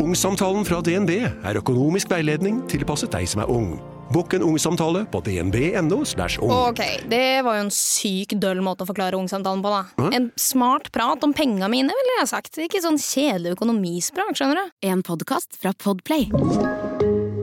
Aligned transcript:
Ungsamtalen 0.00 0.64
fra 0.64 0.78
DNB 0.80 1.10
er 1.20 1.58
økonomisk 1.60 2.08
veiledning 2.08 2.62
tilpasset 2.70 3.12
deg 3.12 3.26
som 3.28 3.42
er 3.44 3.50
ung. 3.52 3.74
Bukk 4.10 4.32
en 4.34 4.42
ungsamtale 4.42 5.02
på 5.12 5.20
dnb.no. 5.22 5.98
ung. 6.00 6.52
Ok, 6.54 6.80
det 7.10 7.42
var 7.44 7.58
jo 7.58 7.66
en 7.66 7.72
syk 7.74 8.32
døll 8.40 8.62
måte 8.64 8.86
å 8.86 8.88
forklare 8.88 9.18
ungsamtalen 9.20 9.60
på, 9.62 9.70
da. 9.70 10.08
En 10.16 10.30
smart 10.40 10.88
prat 10.94 11.20
om 11.22 11.34
penga 11.36 11.68
mine, 11.70 11.92
ville 11.94 12.16
jeg 12.16 12.30
sagt. 12.32 12.56
Ikke 12.64 12.80
sånn 12.82 12.96
kjedelig 12.98 13.52
økonomisprat, 13.58 14.32
skjønner 14.40 14.62
du. 14.62 14.72
En 14.88 15.04
podkast 15.06 15.60
fra 15.60 15.74
Podplay. 15.76 16.30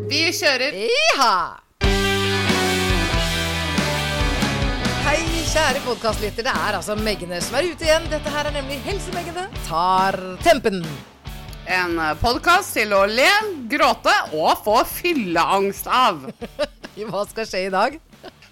Vi 0.10 0.24
kjører 0.36 0.82
Iha! 0.82 1.34
Hei, 5.05 5.20
kjære 5.54 5.84
podkastlytter. 5.86 6.50
Det 6.50 6.55
er 6.58 6.80
altså 6.82 6.98
Meggene 7.00 7.38
som 7.46 7.62
er 7.62 7.70
ute 7.70 7.86
igjen. 7.86 8.10
Dette 8.12 8.34
her 8.34 8.50
er 8.50 8.58
nemlig 8.58 8.82
Helse-Meggene 8.89 9.46
tar 9.70 10.18
tempen. 10.44 10.82
En 11.68 11.99
podkast 12.21 12.77
til 12.77 12.93
å 12.95 13.04
le, 13.09 13.27
gråte 13.70 14.13
og 14.38 14.63
få 14.63 14.80
fylleangst 14.88 15.88
av. 15.91 16.27
Hva 16.98 17.23
skal 17.30 17.48
skje 17.48 17.66
i 17.67 17.73
dag? 17.73 17.98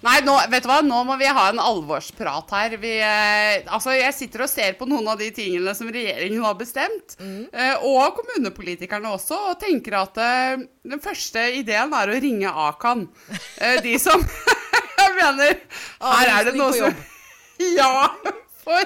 Nei, 0.05 0.19
nå, 0.21 0.35
vet 0.51 0.61
du 0.61 0.69
hva? 0.69 0.81
nå 0.85 0.99
må 1.07 1.15
vi 1.17 1.25
ha 1.33 1.47
en 1.49 1.59
alvorsprat 1.63 2.51
her. 2.53 2.75
Vi, 2.77 2.91
eh, 3.01 3.63
altså, 3.73 3.95
jeg 3.95 4.13
sitter 4.13 4.43
og 4.45 4.51
ser 4.51 4.75
på 4.77 4.85
noen 4.89 5.07
av 5.09 5.17
de 5.17 5.31
tingene 5.33 5.73
som 5.77 5.89
regjeringen 5.89 6.43
har 6.45 6.53
bestemt. 6.59 7.15
Eh, 7.17 7.87
og 7.87 8.19
kommunepolitikerne 8.19 9.15
også, 9.15 9.39
og 9.53 9.57
tenker 9.63 9.97
at 10.03 10.19
eh, 10.21 10.67
den 10.85 11.01
første 11.01 11.47
ideen 11.57 11.95
er 11.97 12.11
å 12.13 12.19
ringe 12.21 12.53
Akan. 12.67 13.07
Eh, 13.57 13.79
de 13.85 13.95
som 14.01 14.21
Jeg 14.21 15.15
mener 15.21 15.57
Her 16.03 16.33
er 16.35 16.51
det 16.51 16.57
noe 16.59 16.73
som. 16.75 17.03
Ja, 17.79 18.11
for, 18.65 18.83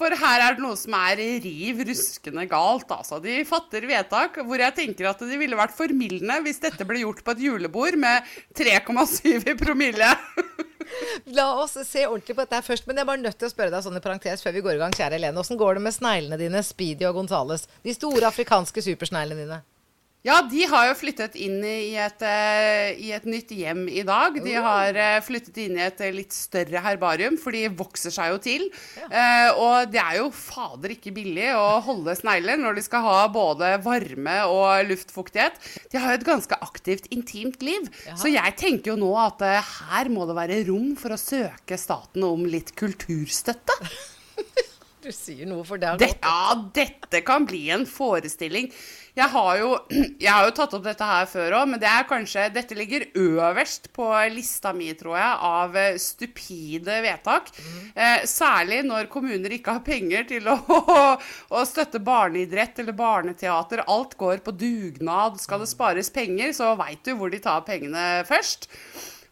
for 0.00 0.16
her 0.16 0.44
er 0.46 0.56
det 0.56 0.64
noe 0.64 0.78
som 0.78 0.94
er 0.96 1.20
riv 1.44 1.82
ruskende 1.90 2.46
galt. 2.48 2.88
Altså. 2.94 3.20
De 3.22 3.36
fatter 3.48 3.86
vedtak 3.88 4.40
hvor 4.46 4.62
jeg 4.62 4.76
tenker 4.78 5.10
at 5.10 5.20
det 5.26 5.38
ville 5.40 5.58
vært 5.58 5.76
formildende 5.76 6.40
hvis 6.46 6.62
dette 6.62 6.86
ble 6.88 7.02
gjort 7.04 7.22
på 7.26 7.36
et 7.36 7.44
julebord 7.44 7.98
med 8.00 8.32
3,7 8.56 9.52
i 9.52 9.56
promille. 9.60 10.10
La 11.36 11.50
oss 11.60 11.76
se 11.86 12.06
ordentlig 12.08 12.34
på 12.36 12.46
dette 12.46 12.62
først. 12.66 12.86
Men 12.88 12.98
jeg 12.98 13.04
er 13.04 13.10
bare 13.12 13.24
nødt 13.24 13.38
til 13.38 13.50
å 13.50 13.52
spørre 13.52 13.74
deg 13.74 13.84
sånn 13.84 13.98
i 14.00 14.04
parentes 14.04 14.44
før 14.44 14.56
vi 14.56 14.64
går 14.64 14.78
i 14.78 14.80
gang, 14.84 14.96
kjære 14.96 15.18
Helene. 15.18 15.42
Åssen 15.42 15.60
går 15.60 15.78
det 15.78 15.84
med 15.86 15.96
sneglene 15.96 16.40
dine, 16.40 16.64
Speedy 16.66 17.06
og 17.08 17.20
Gonzales? 17.20 17.68
De 17.84 17.94
store 17.96 18.30
afrikanske 18.30 18.88
supersneglene 18.88 19.44
dine. 19.44 19.60
Ja, 20.20 20.42
de 20.44 20.66
har 20.68 20.84
jo 20.90 20.96
flyttet 21.00 21.32
inn 21.40 21.62
i 21.64 21.94
et, 21.96 22.20
eh, 22.28 22.90
i 23.00 23.06
et 23.16 23.24
nytt 23.24 23.54
hjem 23.56 23.86
i 23.88 24.02
dag. 24.04 24.34
De 24.44 24.52
har 24.52 24.92
eh, 25.00 25.16
flyttet 25.24 25.56
inn 25.62 25.78
i 25.78 25.84
et 25.86 26.02
eh, 26.04 26.10
litt 26.12 26.34
større 26.36 26.82
herbarium, 26.84 27.38
for 27.40 27.56
de 27.56 27.62
vokser 27.72 28.12
seg 28.12 28.34
jo 28.34 28.40
til. 28.44 28.66
Eh, 29.08 29.48
og 29.56 29.88
det 29.94 30.02
er 30.02 30.18
jo 30.18 30.26
fader 30.36 30.92
ikke 30.92 31.14
billig 31.16 31.48
å 31.56 31.80
holde 31.88 32.12
snegler 32.20 32.60
når 32.60 32.76
de 32.76 32.84
skal 32.84 33.06
ha 33.08 33.22
både 33.32 33.72
varme 33.86 34.36
og 34.52 34.90
luftfuktighet. 34.92 35.56
De 35.88 36.02
har 36.04 36.12
jo 36.12 36.20
et 36.20 36.28
ganske 36.28 36.60
aktivt, 36.68 37.08
intimt 37.16 37.64
liv. 37.64 37.88
Så 38.12 38.28
jeg 38.28 38.58
tenker 38.60 38.92
jo 38.92 39.00
nå 39.00 39.14
at 39.24 39.40
her 39.40 40.12
må 40.12 40.28
det 40.28 40.36
være 40.36 40.60
rom 40.68 40.92
for 41.00 41.16
å 41.16 41.20
søke 41.20 41.80
staten 41.80 42.28
om 42.28 42.44
litt 42.44 42.76
kulturstøtte. 42.76 43.80
Du 45.00 45.08
sier 45.16 45.46
noe 45.48 45.62
for 45.64 45.80
det 45.80 45.88
har 45.88 45.96
Det, 45.96 46.10
gått. 46.10 46.26
ja, 46.28 46.56
dette 46.76 47.22
kan 47.24 47.46
bli 47.48 47.62
en 47.72 47.86
forestilling. 47.88 48.66
Jeg 49.16 49.26
har 49.32 49.50
jo, 49.58 49.70
jeg 50.24 50.30
har 50.30 50.46
jo 50.46 50.54
tatt 50.56 50.74
opp 50.76 50.84
dette 50.86 51.06
her 51.06 51.28
før 51.30 51.56
òg, 51.60 51.70
men 51.72 51.82
det 51.82 51.88
er 51.90 52.08
kanskje, 52.08 52.46
dette 52.54 52.76
ligger 52.78 53.06
øverst 53.18 53.90
på 53.96 54.06
lista 54.34 54.72
mi, 54.76 54.90
tror 54.98 55.16
jeg, 55.18 55.38
av 55.50 55.78
eh, 55.80 55.98
stupide 56.00 57.00
vedtak. 57.04 57.50
Eh, 57.94 58.26
særlig 58.30 58.82
når 58.86 59.10
kommuner 59.12 59.56
ikke 59.56 59.78
har 59.78 59.86
penger 59.86 60.28
til 60.30 60.50
å, 60.50 60.58
å 61.56 61.64
støtte 61.68 62.02
barneidrett 62.04 62.82
eller 62.82 62.96
barneteater. 62.96 63.84
Alt 63.90 64.16
går 64.20 64.44
på 64.46 64.54
dugnad. 64.54 65.40
Skal 65.42 65.64
det 65.64 65.70
spares 65.72 66.12
penger, 66.14 66.54
så 66.56 66.74
veit 66.78 67.02
du 67.06 67.14
hvor 67.18 67.32
de 67.32 67.42
tar 67.42 67.64
pengene 67.66 68.22
først. 68.28 68.70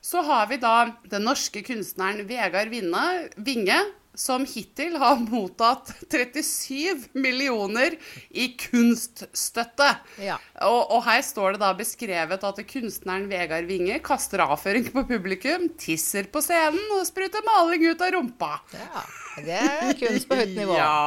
Så 0.09 0.23
har 0.25 0.47
vi 0.49 0.57
da 0.63 0.89
den 1.11 1.27
norske 1.27 1.61
kunstneren 1.67 2.27
Vegard 2.29 2.71
Vinne, 2.73 3.29
Vinge, 3.45 3.81
som 4.19 4.43
hittil 4.47 4.97
har 4.99 5.21
mottatt 5.23 5.93
37 6.11 7.05
millioner 7.15 7.95
i 8.31 8.49
kunststøtte. 8.59 9.89
Ja. 10.25 10.39
Og, 10.67 10.81
og 10.97 11.05
her 11.07 11.23
står 11.23 11.55
det 11.55 11.63
da 11.63 11.71
beskrevet 11.79 12.47
at 12.49 12.63
kunstneren 12.73 13.29
Vegard 13.31 13.69
Winge 13.71 14.01
kaster 14.05 14.43
avføring 14.43 14.89
på 14.91 15.07
publikum, 15.07 15.69
tisser 15.79 16.27
på 16.33 16.43
scenen 16.43 16.97
og 16.99 17.07
spruter 17.07 17.47
maling 17.47 17.87
ut 17.93 18.03
av 18.03 18.17
rumpa. 18.17 18.53
Ja, 18.75 19.05
det 19.39 19.63
er 19.63 19.95
kunst 20.03 20.27
på 20.27 20.41
høyt 20.43 20.57
nivå. 20.57 20.75
Ja, 20.81 20.99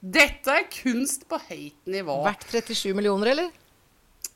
dette 0.00 0.56
er 0.56 0.68
kunst 0.72 1.28
på 1.28 1.40
høyt 1.50 1.92
nivå. 1.98 2.22
Verdt 2.24 2.48
37 2.48 2.94
millioner, 2.96 3.34
eller? 3.36 3.52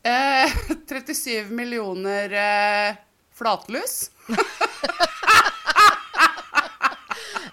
Eh, 0.05 0.59
37 0.85 1.49
millioner 1.57 2.41
eh, 2.45 3.05
flatlus. 3.41 4.11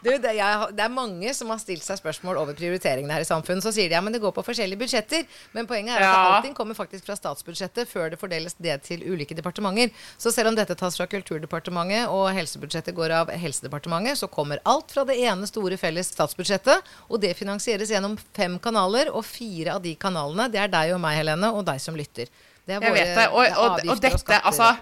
Du, 0.05 0.11
det, 0.21 0.31
jeg, 0.37 0.65
det 0.77 0.83
er 0.85 0.91
mange 0.93 1.31
som 1.33 1.49
har 1.49 1.57
stilt 1.57 1.81
seg 1.81 1.97
spørsmål 1.97 2.37
over 2.37 2.53
prioriteringene 2.57 3.15
her 3.15 3.23
i 3.23 3.27
samfunnet. 3.27 3.65
Så 3.65 3.71
sier 3.73 3.89
de 3.89 3.97
ja, 3.97 4.01
men 4.05 4.13
det 4.13 4.21
går 4.21 4.35
på 4.35 4.43
forskjellige 4.45 4.77
budsjetter. 4.83 5.25
Men 5.57 5.65
poenget 5.69 5.95
er 5.97 6.03
at 6.05 6.05
Ja. 6.05 6.35
allting 6.35 6.53
kommer 6.57 6.77
faktisk 6.77 7.07
fra 7.09 7.15
statsbudsjettet 7.17 7.89
før 7.89 8.13
det 8.13 8.19
fordeles 8.21 8.53
det 8.61 8.77
til 8.85 9.01
ulike 9.09 9.33
departementer. 9.37 9.89
Så 10.21 10.29
selv 10.35 10.51
om 10.53 10.55
dette 10.59 10.77
tas 10.77 10.95
fra 10.99 11.07
Kulturdepartementet 11.09 12.05
og 12.13 12.29
helsebudsjettet 12.37 12.93
går 12.95 13.17
av 13.23 13.33
Helsedepartementet, 13.33 14.21
så 14.21 14.29
kommer 14.29 14.61
alt 14.65 14.93
fra 14.93 15.03
det 15.09 15.17
ene 15.25 15.49
store 15.49 15.77
felles 15.81 16.13
statsbudsjettet. 16.13 16.85
Og 17.09 17.19
det 17.25 17.33
finansieres 17.37 17.89
gjennom 17.89 18.17
fem 18.37 18.59
kanaler, 18.61 19.09
og 19.09 19.25
fire 19.25 19.73
av 19.75 19.81
de 19.81 19.95
kanalene, 19.97 20.51
det 20.53 20.61
er 20.61 20.67
deg 20.69 20.93
og 20.95 21.01
meg, 21.01 21.17
Helene, 21.17 21.49
og 21.55 21.65
deg 21.65 21.81
som 21.81 21.97
lytter. 21.97 22.29
Det 22.65 22.77
er 22.77 22.81
Jeg 22.81 22.93
vet 22.93 23.15
det. 23.17 23.25
Og, 23.31 23.41
er 23.45 23.57
og, 23.57 23.89
og 23.89 24.01
dette, 24.01 24.41
altså 24.45 24.75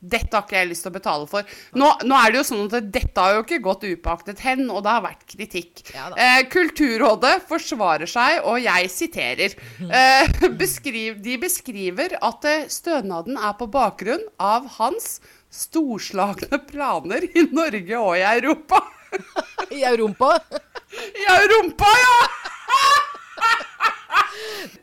dette 0.00 0.36
har 0.36 0.44
ikke 0.44 0.58
jeg 0.58 0.70
lyst 0.70 0.84
til 0.84 0.92
å 0.92 0.96
betale 0.96 1.28
for. 1.30 1.54
Nå, 1.78 1.88
nå 2.04 2.18
er 2.18 2.32
det 2.32 2.40
jo 2.40 2.46
sånn 2.50 2.66
at 2.68 2.90
dette 2.92 3.22
har 3.22 3.36
jo 3.36 3.44
ikke 3.46 3.62
gått 3.64 3.86
upåaktet 3.88 4.42
hen, 4.44 4.66
og 4.68 4.82
det 4.84 4.92
har 4.92 5.04
vært 5.06 5.24
kritikk. 5.30 5.82
Ja 5.94 6.10
eh, 6.12 6.42
Kulturrådet 6.52 7.38
forsvarer 7.48 8.10
seg, 8.10 8.42
og 8.44 8.60
jeg 8.62 8.90
siterer. 8.92 9.56
Eh, 9.86 10.36
beskriv, 10.60 11.20
de 11.24 11.38
beskriver 11.42 12.18
at 12.20 12.48
eh, 12.48 12.68
stønaden 12.72 13.40
er 13.40 13.56
på 13.58 13.70
bakgrunn 13.72 14.24
av 14.42 14.68
hans 14.76 15.16
storslagne 15.52 16.60
planer 16.68 17.24
i 17.32 17.46
Norge 17.54 18.02
og 18.02 18.18
i 18.18 18.26
Europa. 18.36 18.82
I 19.76 19.86
Europa. 19.88 20.34
I 21.22 21.30
Europa, 21.40 21.92
ja! 22.02 22.18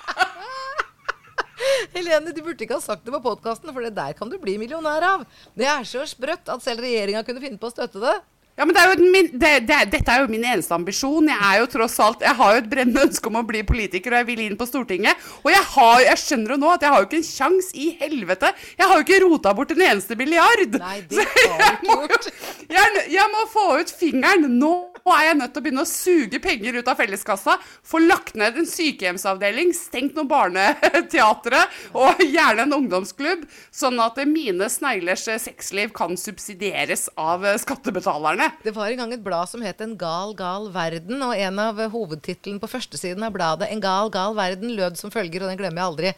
Helene, 1.95 2.33
du 2.33 2.41
burde 2.45 2.63
ikke 2.63 2.77
ha 2.77 2.83
sagt 2.83 3.05
det 3.05 3.13
på 3.13 3.23
podkasten, 3.23 3.71
for 3.73 3.85
det 3.85 3.95
der 3.97 4.15
kan 4.17 4.29
du 4.31 4.37
bli 4.41 4.57
millionær 4.61 5.05
av. 5.07 5.27
Det 5.57 5.67
er 5.69 5.87
så 5.87 6.05
sprøtt 6.09 6.49
at 6.53 6.65
selv 6.65 6.85
regjeringa 6.85 7.23
kunne 7.27 7.43
finne 7.43 7.61
på 7.61 7.69
å 7.69 7.73
støtte 7.73 8.01
det. 8.03 8.15
Ja, 8.57 8.65
men 8.65 8.73
det 8.73 8.81
er 8.81 8.89
jo 8.89 9.09
min, 9.13 9.27
det, 9.37 9.51
det, 9.69 9.75
Dette 9.93 10.13
er 10.13 10.23
jo 10.23 10.31
min 10.31 10.41
eneste 10.41 10.73
ambisjon. 10.73 11.27
Jeg 11.29 11.37
er 11.45 11.59
jo 11.61 11.67
tross 11.69 11.99
alt, 12.01 12.23
jeg 12.25 12.33
har 12.39 12.55
jo 12.55 12.61
et 12.63 12.69
brennende 12.71 13.03
ønske 13.05 13.29
om 13.29 13.37
å 13.37 13.43
bli 13.45 13.61
politiker, 13.67 14.15
og 14.15 14.23
jeg 14.23 14.27
vil 14.31 14.41
inn 14.47 14.57
på 14.57 14.65
Stortinget. 14.65 15.27
Og 15.43 15.51
jeg, 15.53 15.61
har, 15.75 15.97
jeg 16.07 16.21
skjønner 16.23 16.55
jo 16.55 16.59
nå 16.63 16.71
at 16.73 16.85
jeg 16.85 16.93
har 16.95 17.03
jo 17.03 17.07
ikke 17.07 17.19
en 17.19 17.27
sjans 17.27 17.69
i 17.77 17.91
helvete. 17.99 18.49
Jeg 18.79 18.89
har 18.89 18.97
jo 18.97 19.05
ikke 19.05 19.19
rota 19.27 19.53
bort 19.57 19.75
en 19.75 19.83
eneste 19.85 20.17
milliard. 20.17 20.79
Nei, 20.81 20.97
det 21.11 21.27
har 21.27 21.61
du 21.61 21.67
ikke 21.67 21.91
må 21.91 21.99
gjort. 22.07 22.29
Jeg, 22.73 23.03
jeg 23.13 23.33
må 23.35 23.43
få 23.53 23.67
ut 23.77 23.93
fingeren. 23.99 24.49
Nå 24.57 24.73
er 25.13 25.29
jeg 25.29 25.37
nødt 25.39 25.53
til 25.53 25.61
å 25.61 25.65
begynne 25.67 25.85
å 25.85 25.91
suge 25.91 26.41
penger 26.43 26.79
ut 26.79 26.89
av 26.89 26.97
felleskassa. 26.99 27.59
Få 27.85 28.01
lagt 28.01 28.33
ned 28.41 28.57
en 28.57 28.67
sykehjemsavdeling, 28.67 29.69
stengt 29.77 30.17
noen 30.17 30.31
barneteatre 30.31 31.61
og 31.93 32.25
gjerne 32.25 32.65
en 32.65 32.75
ungdomsklubb, 32.81 33.45
sånn 33.69 34.01
at 34.03 34.17
mine 34.27 34.65
sneglers 34.73 35.27
sexliv 35.45 35.93
kan 35.95 36.17
subsidieres 36.19 37.07
av 37.21 37.45
skattebetalerne. 37.61 38.46
Det 38.63 38.73
var 38.75 38.91
en 38.91 39.01
gang 39.01 39.13
et 39.15 39.23
blad 39.23 39.49
som 39.49 39.63
het 39.65 39.81
En 39.83 39.95
gal, 39.99 40.33
gal 40.37 40.69
verden, 40.73 41.21
og 41.23 41.35
en 41.35 41.61
av 41.63 41.79
hovedtitlene 41.93 42.61
på 42.61 42.71
førstesiden 42.71 43.23
av 43.23 43.35
bladet, 43.35 43.71
En 43.71 43.83
gal, 43.83 44.11
gal 44.13 44.35
verden, 44.37 44.75
lød 44.77 44.99
som 44.99 45.13
følger, 45.13 45.43
og 45.43 45.51
den 45.51 45.59
glemmer 45.59 45.83
jeg 45.83 45.91
aldri. 45.91 46.13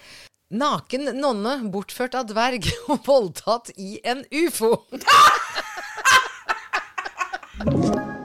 Naken 0.49 1.11
nonne 1.19 1.59
bortført 1.69 2.17
av 2.17 2.29
dverg 2.31 2.65
og 2.91 3.03
voldtatt 3.05 3.73
i 3.77 3.99
en 4.03 4.25
ufo. 4.33 4.75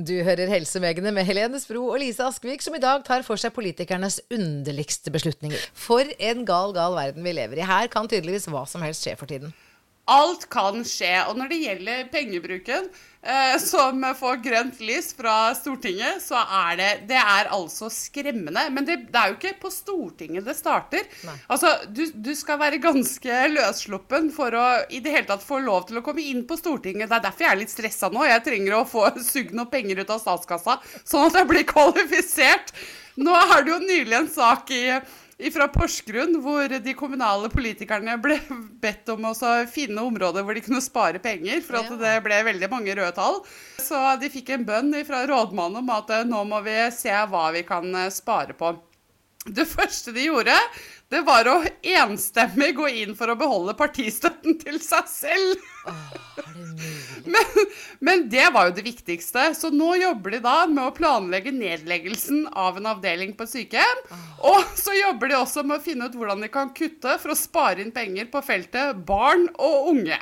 Du 0.00 0.14
hører 0.24 0.48
Helsemegene 0.48 1.10
med 1.12 1.26
Helene 1.28 1.58
Spro 1.60 1.82
og 1.90 1.98
Lise 2.00 2.24
Askvik, 2.24 2.62
som 2.64 2.72
i 2.76 2.80
dag 2.80 3.02
tar 3.04 3.24
for 3.26 3.40
seg 3.40 3.52
politikernes 3.52 4.16
underligste 4.32 5.12
beslutninger. 5.12 5.60
For 5.76 6.08
en 6.16 6.46
gal, 6.48 6.72
gal 6.76 6.96
verden 6.96 7.26
vi 7.26 7.34
lever 7.36 7.60
i. 7.60 7.66
Her 7.68 7.90
kan 7.92 8.08
tydeligvis 8.08 8.48
hva 8.48 8.62
som 8.70 8.84
helst 8.86 9.04
skje 9.04 9.18
for 9.20 9.28
tiden. 9.28 9.52
Alt 10.10 10.48
kan 10.50 10.82
skje. 10.86 11.12
Og 11.28 11.38
når 11.38 11.50
det 11.52 11.58
gjelder 11.60 12.06
pengebruken, 12.10 12.88
eh, 13.22 13.56
som 13.62 14.02
får 14.16 14.40
grønt 14.42 14.80
lys 14.82 15.12
fra 15.14 15.52
Stortinget, 15.54 16.22
så 16.24 16.40
er 16.40 16.76
det 16.80 16.90
Det 17.10 17.18
er 17.20 17.50
altså 17.52 17.90
skremmende. 17.92 18.64
Men 18.70 18.86
det, 18.88 18.96
det 19.12 19.20
er 19.20 19.28
jo 19.30 19.38
ikke 19.38 19.60
på 19.66 19.70
Stortinget 19.70 20.44
det 20.44 20.56
starter. 20.58 21.06
Altså, 21.48 21.72
du, 21.86 22.06
du 22.14 22.32
skal 22.34 22.58
være 22.58 22.82
ganske 22.82 23.42
løssluppen 23.54 24.32
for 24.34 24.56
å 24.56 24.66
i 24.90 25.02
det 25.04 25.14
hele 25.14 25.30
tatt 25.30 25.46
få 25.46 25.60
lov 25.62 25.86
til 25.88 26.00
å 26.00 26.04
komme 26.06 26.24
inn 26.24 26.42
på 26.48 26.58
Stortinget. 26.58 27.10
Det 27.10 27.20
er 27.20 27.26
derfor 27.28 27.46
jeg 27.46 27.54
er 27.54 27.62
litt 27.62 27.74
stressa 27.74 28.10
nå. 28.10 28.24
Jeg 28.26 28.46
trenger 28.46 28.80
å 28.80 28.88
få 28.88 29.06
sugd 29.32 29.54
noen 29.54 29.70
penger 29.70 30.02
ut 30.02 30.16
av 30.16 30.24
statskassa, 30.24 30.80
sånn 31.04 31.28
at 31.28 31.42
jeg 31.42 31.50
blir 31.50 31.68
kvalifisert. 31.68 32.74
Nå 33.20 33.34
har 33.34 33.62
du 33.66 33.74
jo 33.74 33.82
nylig 33.82 34.16
en 34.16 34.30
sak 34.32 34.70
i 34.72 34.84
fra 35.54 35.66
Porsgrunn, 35.72 36.36
hvor 36.44 36.68
de 36.68 36.94
kommunale 36.98 37.48
politikerne 37.52 38.18
ble 38.20 38.36
bedt 38.82 39.08
om 39.14 39.30
å 39.30 39.34
finne 39.70 40.04
områder 40.04 40.44
hvor 40.44 40.56
de 40.56 40.62
kunne 40.64 40.82
spare 40.84 41.22
penger, 41.22 41.62
for 41.64 41.80
at 41.80 41.90
det 42.00 42.18
ble 42.26 42.42
veldig 42.50 42.68
mange 42.72 42.94
røde 42.98 43.14
tall. 43.16 43.40
Så 43.80 43.98
de 44.20 44.30
fikk 44.32 44.52
en 44.54 44.68
bønn 44.68 44.92
fra 45.08 45.24
rådmannen 45.30 45.80
om 45.80 45.92
at 45.96 46.12
nå 46.28 46.44
må 46.50 46.60
vi 46.66 46.76
se 46.92 47.14
hva 47.32 47.48
vi 47.56 47.64
kan 47.68 47.88
spare 48.12 48.56
på. 48.58 48.74
Det 49.48 49.64
første 49.64 50.12
de 50.12 50.26
gjorde, 50.26 50.52
det 51.10 51.20
var 51.26 51.48
å 51.50 51.56
enstemmig 51.82 52.74
gå 52.78 52.88
inn 53.02 53.16
for 53.18 53.32
å 53.32 53.38
beholde 53.38 53.74
partistøtten 53.78 54.60
til 54.60 54.78
seg 54.82 55.08
selv. 55.10 55.64
Åh, 55.90 56.12
det? 56.36 56.44
Men, 57.30 57.64
men 58.00 58.22
det 58.32 58.46
var 58.54 58.68
jo 58.68 58.74
det 58.78 58.84
viktigste. 58.86 59.50
Så 59.54 59.68
nå 59.74 59.90
jobber 60.00 60.32
de 60.32 60.38
da 60.44 60.54
med 60.70 60.80
å 60.86 60.94
planlegge 60.96 61.52
nedleggelsen 61.52 62.46
av 62.48 62.78
en 62.80 62.88
avdeling 62.94 63.34
på 63.36 63.44
et 63.44 63.52
sykehjem. 63.52 64.00
Og 64.48 64.72
så 64.78 64.94
jobber 64.96 65.30
de 65.30 65.36
også 65.38 65.64
med 65.66 65.78
å 65.78 65.84
finne 65.84 66.08
ut 66.08 66.16
hvordan 66.16 66.46
de 66.46 66.50
kan 66.52 66.72
kutte 66.74 67.18
for 67.20 67.34
å 67.34 67.38
spare 67.38 67.84
inn 67.84 67.92
penger 67.94 68.30
på 68.32 68.42
feltet 68.46 69.04
barn 69.06 69.50
og 69.58 69.92
unge. 69.92 70.18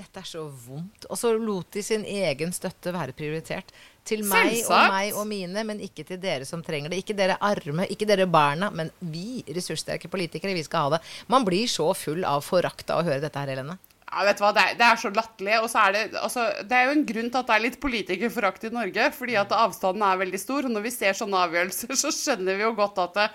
Dette 0.00 0.22
er 0.22 0.28
så 0.28 0.46
vondt. 0.48 1.04
Og 1.10 1.18
så 1.20 1.32
lot 1.36 1.68
de 1.76 1.82
sin 1.84 2.06
egen 2.08 2.54
støtte 2.56 2.94
være 2.94 3.12
prioritert. 3.16 3.72
Til 4.08 4.24
meg 4.24 4.62
og 4.64 4.92
meg 4.94 5.18
og 5.18 5.26
mine, 5.28 5.64
men 5.68 5.82
ikke 5.84 6.06
til 6.08 6.20
dere 6.22 6.46
som 6.48 6.64
trenger 6.64 6.92
det. 6.92 7.02
Ikke 7.02 7.16
dere 7.18 7.36
arme, 7.44 7.84
ikke 7.92 8.08
dere 8.08 8.26
barna, 8.30 8.70
men 8.72 8.88
vi 9.12 9.42
ressurssterke 9.52 10.08
politikere, 10.10 10.56
vi 10.56 10.64
skal 10.64 10.88
ha 10.88 10.96
det. 10.96 11.04
Man 11.28 11.44
blir 11.46 11.68
så 11.68 11.90
full 11.94 12.24
av 12.24 12.42
forakt 12.46 12.90
av 12.90 13.02
å 13.02 13.08
høre 13.10 13.20
dette 13.22 13.44
her, 13.44 13.52
Helene. 13.52 13.76
Ja, 14.10 14.24
vet 14.26 14.40
du 14.40 14.42
hva, 14.42 14.50
det 14.54 14.62
er, 14.62 14.76
det 14.78 14.86
er 14.86 14.98
så 14.98 15.10
latterlig. 15.14 15.56
Og 15.62 15.68
så 15.70 15.84
er 15.84 15.94
det, 15.94 16.02
altså, 16.18 16.48
det 16.66 16.76
er 16.76 16.88
jo 16.88 16.94
en 16.96 17.06
grunn 17.06 17.28
til 17.30 17.40
at 17.40 17.50
det 17.50 17.56
er 17.56 17.64
litt 17.64 17.78
politikerforakt 17.82 18.66
i 18.66 18.72
Norge. 18.74 19.06
Fordi 19.14 19.36
at 19.38 19.54
avstanden 19.54 20.02
er 20.06 20.20
veldig 20.24 20.40
stor. 20.42 20.66
Og 20.66 20.74
når 20.74 20.86
vi 20.88 20.92
ser 20.94 21.18
sånne 21.18 21.44
avgjørelser, 21.46 21.94
så 22.02 22.12
skjønner 22.14 22.58
vi 22.58 22.66
jo 22.66 22.72
godt 22.78 22.98
at 23.04 23.18
det, 23.20 23.28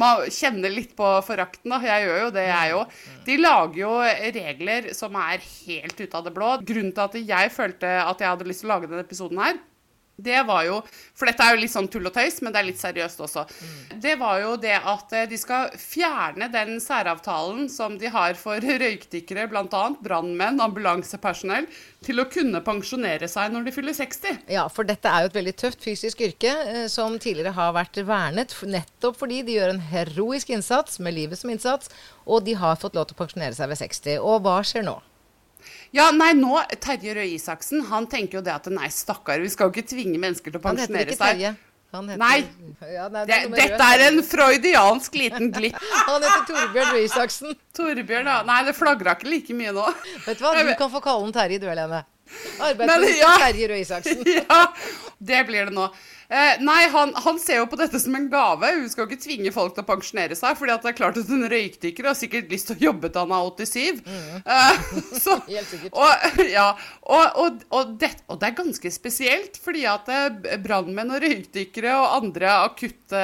man 0.00 0.24
kjenner 0.32 0.72
litt 0.72 0.94
på 0.96 1.08
forakten. 1.26 1.74
Jeg 1.84 2.06
gjør 2.06 2.22
jo 2.24 2.30
det, 2.38 2.46
jeg 2.48 2.78
òg. 2.78 2.94
De 3.26 3.36
lager 3.42 3.82
jo 3.82 3.92
regler 4.38 4.88
som 4.96 5.18
er 5.20 5.44
helt 5.44 6.00
ute 6.00 6.16
av 6.16 6.24
det 6.24 6.32
blå. 6.38 6.54
Grunnen 6.72 6.96
til 6.96 7.04
at 7.04 7.20
jeg 7.34 7.52
følte 7.52 7.92
at 8.00 8.24
jeg 8.24 8.32
hadde 8.32 8.48
lyst 8.48 8.64
til 8.64 8.70
å 8.70 8.74
lage 8.76 8.88
denne 8.88 9.04
episoden 9.04 9.42
her, 9.42 9.60
det 10.20 10.42
var 10.46 10.64
jo 10.66 10.78
For 11.16 11.28
dette 11.28 11.44
er 11.44 11.54
jo 11.54 11.62
litt 11.62 11.72
sånn 11.72 11.88
tull 11.90 12.06
og 12.08 12.14
tøys, 12.14 12.40
men 12.42 12.52
det 12.52 12.60
er 12.60 12.66
litt 12.66 12.80
seriøst 12.80 13.20
også. 13.24 13.44
Det 14.02 14.14
var 14.20 14.40
jo 14.42 14.54
det 14.60 14.74
at 14.76 15.14
eh, 15.16 15.26
de 15.30 15.38
skal 15.40 15.72
fjerne 15.78 16.48
den 16.52 16.78
særavtalen 16.82 17.68
som 17.72 17.96
de 18.00 18.10
har 18.12 18.36
for 18.38 18.62
røykdykkere, 18.82 19.46
bl.a. 19.50 19.82
brannmenn, 20.02 20.60
ambulansepersonell, 20.62 21.68
til 22.04 22.22
å 22.22 22.26
kunne 22.30 22.62
pensjonere 22.66 23.28
seg 23.30 23.54
når 23.54 23.68
de 23.68 23.74
fyller 23.76 23.96
60. 23.96 24.42
Ja, 24.52 24.66
for 24.72 24.88
dette 24.88 25.10
er 25.10 25.24
jo 25.24 25.32
et 25.32 25.38
veldig 25.38 25.54
tøft 25.64 25.84
fysisk 25.84 26.24
yrke 26.26 26.52
eh, 26.66 26.88
som 26.92 27.16
tidligere 27.18 27.54
har 27.56 27.76
vært 27.76 28.02
vernet 28.06 28.56
nettopp 28.62 29.18
fordi 29.20 29.42
de 29.46 29.56
gjør 29.56 29.74
en 29.74 29.86
heroisk 29.92 30.50
innsats 30.52 31.00
med 31.02 31.16
livet 31.16 31.40
som 31.40 31.52
innsats, 31.52 31.92
og 32.26 32.44
de 32.46 32.56
har 32.58 32.80
fått 32.80 32.98
lov 32.98 33.08
til 33.08 33.16
å 33.16 33.22
pensjonere 33.24 33.56
seg 33.56 33.70
ved 33.72 33.80
60. 33.84 34.20
Og 34.20 34.44
hva 34.44 34.60
skjer 34.66 34.86
nå? 34.86 34.98
Ja, 35.96 36.10
nei, 36.16 36.32
nå, 36.38 36.56
Terje 36.82 37.16
Røe 37.18 37.34
Isaksen 37.34 37.84
han 37.90 38.08
tenker 38.10 38.40
jo 38.40 38.46
det 38.46 38.54
at 38.54 38.70
nei, 38.72 38.88
stakkar, 38.92 39.42
vi 39.42 39.50
skal 39.52 39.68
jo 39.68 39.76
ikke 39.76 39.90
tvinge 39.94 40.20
mennesker 40.22 40.54
til 40.54 40.60
å 40.60 40.64
pensjonere 40.64 41.14
ikke 41.14 41.20
seg. 41.20 41.60
Han 41.92 42.06
heter, 42.08 42.20
Nei. 42.22 42.38
Ja, 42.88 43.08
nei 43.12 43.26
Det, 43.28 43.38
dette 43.52 43.86
er 43.94 44.02
en 44.06 44.22
freudiansk 44.24 45.16
liten 45.20 45.50
glipp. 45.52 45.76
Han 46.08 46.24
heter 46.24 46.46
Torbjørn 46.48 46.94
Røe 46.94 47.02
Isaksen. 47.04 47.58
Torbjørn, 47.76 48.30
ja. 48.32 48.38
Nei, 48.48 48.62
det 48.64 48.72
flagra 48.78 49.12
ikke 49.18 49.28
like 49.28 49.56
mye 49.58 49.74
nå. 49.76 49.84
Vet 50.24 50.40
du 50.40 50.46
hva, 50.46 50.54
du 50.56 50.72
kan 50.78 50.88
få 50.94 51.02
kalle 51.04 51.26
han 51.26 51.36
Terje, 51.36 51.60
du, 51.60 51.68
Helene. 51.68 52.00
Arbeidsminister 52.64 53.20
ja. 53.20 53.34
Terje 53.44 53.68
Røe 53.68 53.82
Isaksen. 53.84 54.24
ja, 54.40 54.62
det 55.20 55.42
blir 55.50 55.68
det 55.68 55.76
nå. 55.76 55.90
Eh, 56.32 56.62
nei, 56.64 56.86
han, 56.88 57.10
han 57.24 57.38
ser 57.40 57.58
jo 57.60 57.66
på 57.68 57.76
dette 57.76 57.98
som 58.00 58.14
en 58.16 58.28
gave. 58.32 58.70
Hun 58.78 58.88
skal 58.88 59.04
jo 59.04 59.10
ikke 59.10 59.20
tvinge 59.20 59.52
folk 59.52 59.74
til 59.76 59.84
å 59.84 59.88
pensjonere 59.90 60.36
seg. 60.38 60.56
fordi 60.56 60.72
at 60.72 60.86
det 60.86 60.92
er 60.92 60.96
klart 60.96 61.18
at 61.20 61.32
en 61.34 61.44
røykdykker 61.52 62.08
har 62.08 62.16
sikkert 62.16 62.52
lyst 62.52 62.70
til 62.70 62.78
å 62.78 62.86
jobbe 62.88 63.10
til 63.12 63.26
han 63.26 63.34
er 63.36 63.50
87. 63.50 64.02
Eh, 64.40 64.82
så, 65.24 65.38
Mm. 65.42 65.48
Helt 65.56 65.68
sikkert. 65.68 65.94
Og, 65.96 66.24
ja, 66.56 66.66
og, 67.02 67.38
og, 67.40 67.62
og, 67.74 67.94
det, 68.00 68.10
og 68.30 68.38
det 68.40 68.48
er 68.48 68.56
ganske 68.58 68.90
spesielt, 68.94 69.56
fordi 69.60 69.84
at 69.90 70.08
eh, 70.12 70.58
brannmenn 70.62 71.12
og 71.12 71.22
røykdykkere 71.24 71.94
og 71.98 72.16
andre 72.20 72.52
akutte 72.68 73.22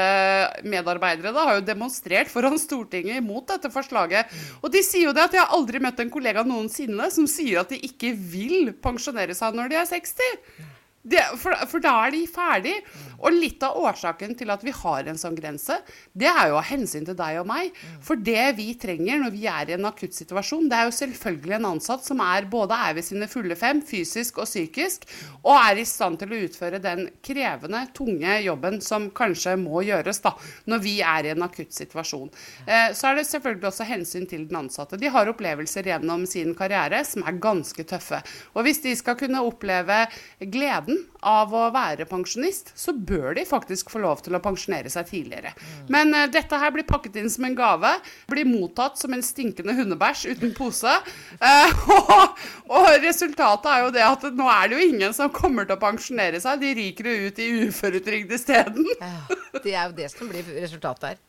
medarbeidere 0.68 1.32
da, 1.36 1.44
har 1.48 1.60
jo 1.60 1.66
demonstrert 1.68 2.32
foran 2.32 2.58
Stortinget 2.60 3.22
imot 3.22 3.48
dette 3.52 3.70
forslaget. 3.72 4.32
Og 4.62 4.72
de 4.74 4.82
sier 4.84 5.08
jo 5.08 5.14
det 5.16 5.28
at 5.28 5.36
jeg 5.36 5.44
har 5.44 5.54
aldri 5.56 5.80
møtt 5.84 6.00
en 6.02 6.12
kollega 6.12 6.44
noensinne 6.46 7.08
som 7.14 7.28
sier 7.30 7.62
at 7.62 7.72
de 7.72 7.80
ikke 7.88 8.12
vil 8.16 8.72
pensjonere 8.82 9.36
seg 9.36 9.56
når 9.56 9.72
de 9.72 9.80
er 9.80 9.88
60. 9.88 10.76
Det, 11.08 11.22
for, 11.40 11.56
for 11.70 11.82
da 11.84 11.94
er 12.06 12.14
de 12.14 12.24
ferdig. 12.30 12.74
Og 13.18 13.34
litt 13.34 13.62
av 13.66 13.74
årsaken 13.82 14.36
til 14.38 14.50
at 14.54 14.62
vi 14.62 14.72
har 14.74 15.08
en 15.10 15.18
sånn 15.18 15.34
grense, 15.34 15.80
det 16.14 16.28
er 16.30 16.52
jo 16.52 16.58
av 16.60 16.68
hensyn 16.68 17.06
til 17.06 17.16
deg 17.18 17.40
og 17.40 17.48
meg. 17.50 17.74
For 18.04 18.20
det 18.20 18.52
vi 18.58 18.68
trenger 18.78 19.18
når 19.24 19.34
vi 19.34 19.46
er 19.50 19.72
i 19.72 19.74
en 19.74 19.88
akutt 19.88 20.14
situasjon, 20.14 20.68
det 20.70 20.78
er 20.78 20.86
jo 20.86 20.94
selvfølgelig 20.94 21.56
en 21.58 21.68
ansatt 21.72 22.06
som 22.06 22.22
er 22.22 22.46
både 22.50 22.78
er 22.78 22.94
ved 22.98 23.06
sine 23.08 23.26
fulle 23.30 23.56
fem, 23.58 23.80
fysisk 23.82 24.38
og 24.38 24.46
psykisk, 24.46 25.08
og 25.42 25.56
er 25.56 25.82
i 25.82 25.86
stand 25.88 26.20
til 26.22 26.34
å 26.34 26.40
utføre 26.46 26.82
den 26.82 27.08
krevende, 27.24 27.82
tunge 27.96 28.38
jobben 28.44 28.78
som 28.84 29.08
kanskje 29.14 29.56
må 29.58 29.82
gjøres 29.88 30.22
da, 30.22 30.34
når 30.70 30.84
vi 30.84 30.94
er 31.02 31.26
i 31.26 31.34
en 31.34 31.46
akutt 31.48 31.74
situasjon. 31.74 32.30
Eh, 32.66 32.92
så 32.94 33.10
er 33.10 33.18
det 33.18 33.26
selvfølgelig 33.32 33.70
også 33.72 33.88
hensyn 33.88 34.28
til 34.30 34.46
den 34.46 34.62
ansatte. 34.62 35.00
De 35.00 35.10
har 35.10 35.30
opplevelser 35.32 35.90
gjennom 35.90 36.26
sin 36.28 36.54
karriere 36.58 37.02
som 37.08 37.26
er 37.26 37.42
ganske 37.42 37.86
tøffe. 37.88 38.22
Og 38.54 38.62
hvis 38.66 38.82
de 38.86 38.94
skal 38.98 39.18
kunne 39.18 39.42
oppleve 39.42 40.04
gleden 40.38 40.97
av 41.28 41.52
å 41.54 41.64
være 41.74 42.06
pensjonist, 42.08 42.72
så 42.78 42.92
bør 42.92 43.34
de 43.38 43.44
faktisk 43.48 43.90
få 43.92 44.02
lov 44.02 44.22
til 44.24 44.36
å 44.36 44.42
pensjonere 44.42 44.90
seg 44.92 45.08
tidligere. 45.10 45.52
Men 45.92 46.12
uh, 46.14 46.26
dette 46.30 46.58
her 46.60 46.72
blir 46.74 46.86
pakket 46.88 47.18
inn 47.20 47.30
som 47.32 47.46
en 47.48 47.56
gave, 47.58 47.90
blir 48.30 48.48
mottatt 48.48 49.00
som 49.00 49.14
en 49.14 49.24
stinkende 49.24 49.74
hundebæsj 49.78 50.28
uten 50.34 50.54
pose. 50.56 50.94
Uh, 51.42 51.86
og, 51.96 52.42
og 52.70 52.90
resultatet 53.04 53.70
er 53.72 53.86
jo 53.86 53.94
det 53.96 54.04
at 54.06 54.28
nå 54.38 54.50
er 54.52 54.68
det 54.68 54.78
jo 54.78 54.90
ingen 54.92 55.16
som 55.16 55.32
kommer 55.34 55.68
til 55.68 55.78
å 55.78 55.82
pensjonere 55.82 56.42
seg, 56.42 56.62
de 56.62 56.74
ryker 56.78 57.10
jo 57.10 57.16
ut 57.28 57.42
i 57.42 57.48
uføretrygd 57.68 58.36
isteden. 58.38 58.86
Ja, 58.98 59.16
det 59.64 59.74
er 59.74 59.82
jo 59.88 59.98
det 59.98 60.12
som 60.14 60.30
blir 60.30 60.46
resultatet 60.58 61.12
her. 61.12 61.24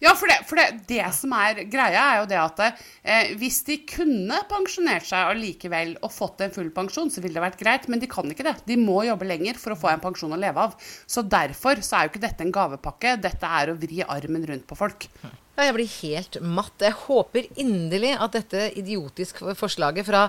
Ja, 0.00 0.12
for, 0.16 0.28
det, 0.28 0.36
for 0.48 0.60
det, 0.60 0.82
det 0.88 1.04
som 1.16 1.32
er 1.36 1.62
greia, 1.68 2.02
er 2.02 2.18
jo 2.20 2.28
det 2.28 2.38
at 2.40 2.60
eh, 2.64 3.32
hvis 3.40 3.60
de 3.68 3.78
kunne 3.88 4.38
pensjonert 4.48 5.06
seg 5.08 5.32
allikevel 5.34 5.94
og 6.00 6.12
fått 6.12 6.44
en 6.44 6.52
full 6.54 6.70
pensjon, 6.72 7.10
så 7.12 7.20
ville 7.24 7.36
det 7.36 7.44
vært 7.44 7.60
greit, 7.60 7.88
men 7.92 8.00
de 8.00 8.08
kan 8.10 8.28
ikke 8.28 8.46
det. 8.46 8.54
De 8.68 8.78
må 8.80 9.02
jobbe 9.08 9.28
lenger 9.28 9.60
for 9.60 9.74
å 9.74 9.78
få 9.80 9.92
en 9.92 10.02
pensjon 10.02 10.36
å 10.36 10.40
leve 10.40 10.68
av. 10.68 10.76
Så 11.08 11.24
derfor 11.24 11.80
så 11.84 11.98
er 11.98 12.06
jo 12.06 12.14
ikke 12.14 12.24
dette 12.24 12.44
en 12.44 12.54
gavepakke, 12.54 13.16
dette 13.20 13.52
er 13.60 13.72
å 13.72 13.78
vri 13.80 14.00
armen 14.04 14.46
rundt 14.52 14.68
på 14.68 14.78
folk. 14.78 15.08
Ja, 15.24 15.66
jeg 15.68 15.76
blir 15.76 15.96
helt 15.98 16.40
matt. 16.44 16.76
Jeg 16.80 16.96
håper 17.06 17.48
inderlig 17.60 18.14
at 18.16 18.36
dette 18.36 18.70
idiotiske 18.80 19.56
forslaget 19.60 20.08
fra 20.08 20.28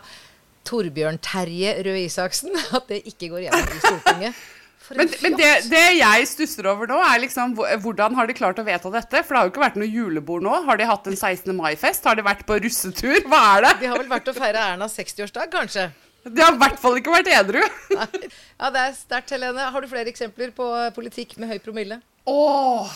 Torbjørn 0.68 1.20
Terje 1.24 1.78
Røe 1.88 2.06
Isaksen, 2.06 2.56
at 2.76 2.92
det 2.92 3.04
ikke 3.08 3.32
går 3.32 3.48
gjennom 3.48 3.72
i 3.72 3.86
Stortinget. 3.86 4.42
Men, 4.90 5.08
men 5.24 5.36
det, 5.40 5.50
det 5.72 5.84
jeg 6.00 6.28
stusser 6.28 6.68
over 6.68 6.90
nå, 6.90 6.98
er 7.06 7.22
liksom 7.24 7.54
hvordan 7.56 8.16
har 8.18 8.28
de 8.28 8.36
klart 8.36 8.60
å 8.60 8.66
vedta 8.68 8.92
dette? 8.92 9.22
For 9.24 9.34
det 9.34 9.40
har 9.40 9.48
jo 9.48 9.54
ikke 9.54 9.64
vært 9.64 9.78
noe 9.80 9.88
julebord 9.88 10.44
nå. 10.44 10.56
Har 10.68 10.80
de 10.82 10.88
hatt 10.90 11.08
en 11.08 11.16
16. 11.16 11.54
mai-fest? 11.56 12.08
Har 12.10 12.20
de 12.20 12.26
vært 12.26 12.44
på 12.50 12.58
russetur? 12.60 13.22
Hva 13.32 13.42
er 13.56 13.68
det? 13.68 13.74
De 13.86 13.92
har 13.94 14.02
vel 14.02 14.12
vært 14.12 14.32
å 14.32 14.36
feire 14.36 14.66
Ernas 14.74 14.98
60-årsdag, 15.00 15.52
kanskje? 15.54 15.88
De 16.28 16.44
har 16.44 16.54
i 16.54 16.60
hvert 16.62 16.78
fall 16.82 17.00
ikke 17.00 17.14
vært 17.14 17.32
edru. 17.34 17.62
Nei. 17.98 18.28
Ja, 18.60 18.70
det 18.74 18.84
er 18.84 18.98
sterkt, 18.98 19.32
Helene. 19.34 19.70
Har 19.74 19.82
du 19.82 19.90
flere 19.90 20.12
eksempler 20.12 20.52
på 20.54 20.68
politikk 20.98 21.38
med 21.42 21.50
høy 21.50 21.58
promille? 21.64 22.02
Åh, 22.30 22.92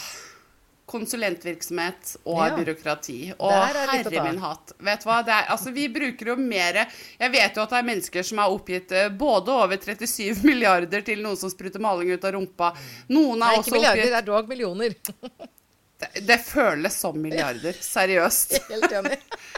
konsulentvirksomhet 0.85 2.15
og 2.25 2.39
Ja. 2.45 2.55
byråkrati. 2.57 3.33
Å 3.39 3.49
herre 3.51 4.23
min 4.23 4.37
hatt. 4.41 4.73
Vet 4.79 5.01
du 5.01 5.09
hva, 5.09 5.21
det 5.25 5.33
er, 5.33 5.47
altså 5.49 5.73
vi 5.73 5.87
bruker 5.89 6.27
jo 6.33 6.35
mer 6.37 6.85
Jeg 7.19 7.31
vet 7.31 7.55
jo 7.55 7.63
at 7.63 7.69
det 7.69 7.79
er 7.79 7.87
mennesker 7.89 8.23
som 8.23 8.37
har 8.37 8.53
oppgitt 8.53 8.91
eh, 8.91 9.09
både 9.09 9.51
over 9.51 9.77
37 9.77 10.43
milliarder 10.45 11.01
til 11.01 11.21
noen 11.25 11.37
som 11.37 11.49
spruter 11.49 11.81
maling 11.81 12.11
ut 12.13 12.23
av 12.23 12.35
rumpa. 12.37 12.73
Noen 13.09 13.39
Nei, 13.39 13.49
er 13.49 13.59
ikke 13.59 13.65
også 13.65 13.75
milliarder, 13.79 14.01
oppgitt 14.01 14.13
det 14.13 14.21
er 14.21 14.29
dog 14.31 14.49
millioner. 14.49 14.95
Det, 15.95 16.37
føles 16.43 16.95
som 16.99 17.15
milliarder. 17.21 17.75
Seriøst. 17.79 18.57
Helt 18.71 18.91
enig. 18.91 19.15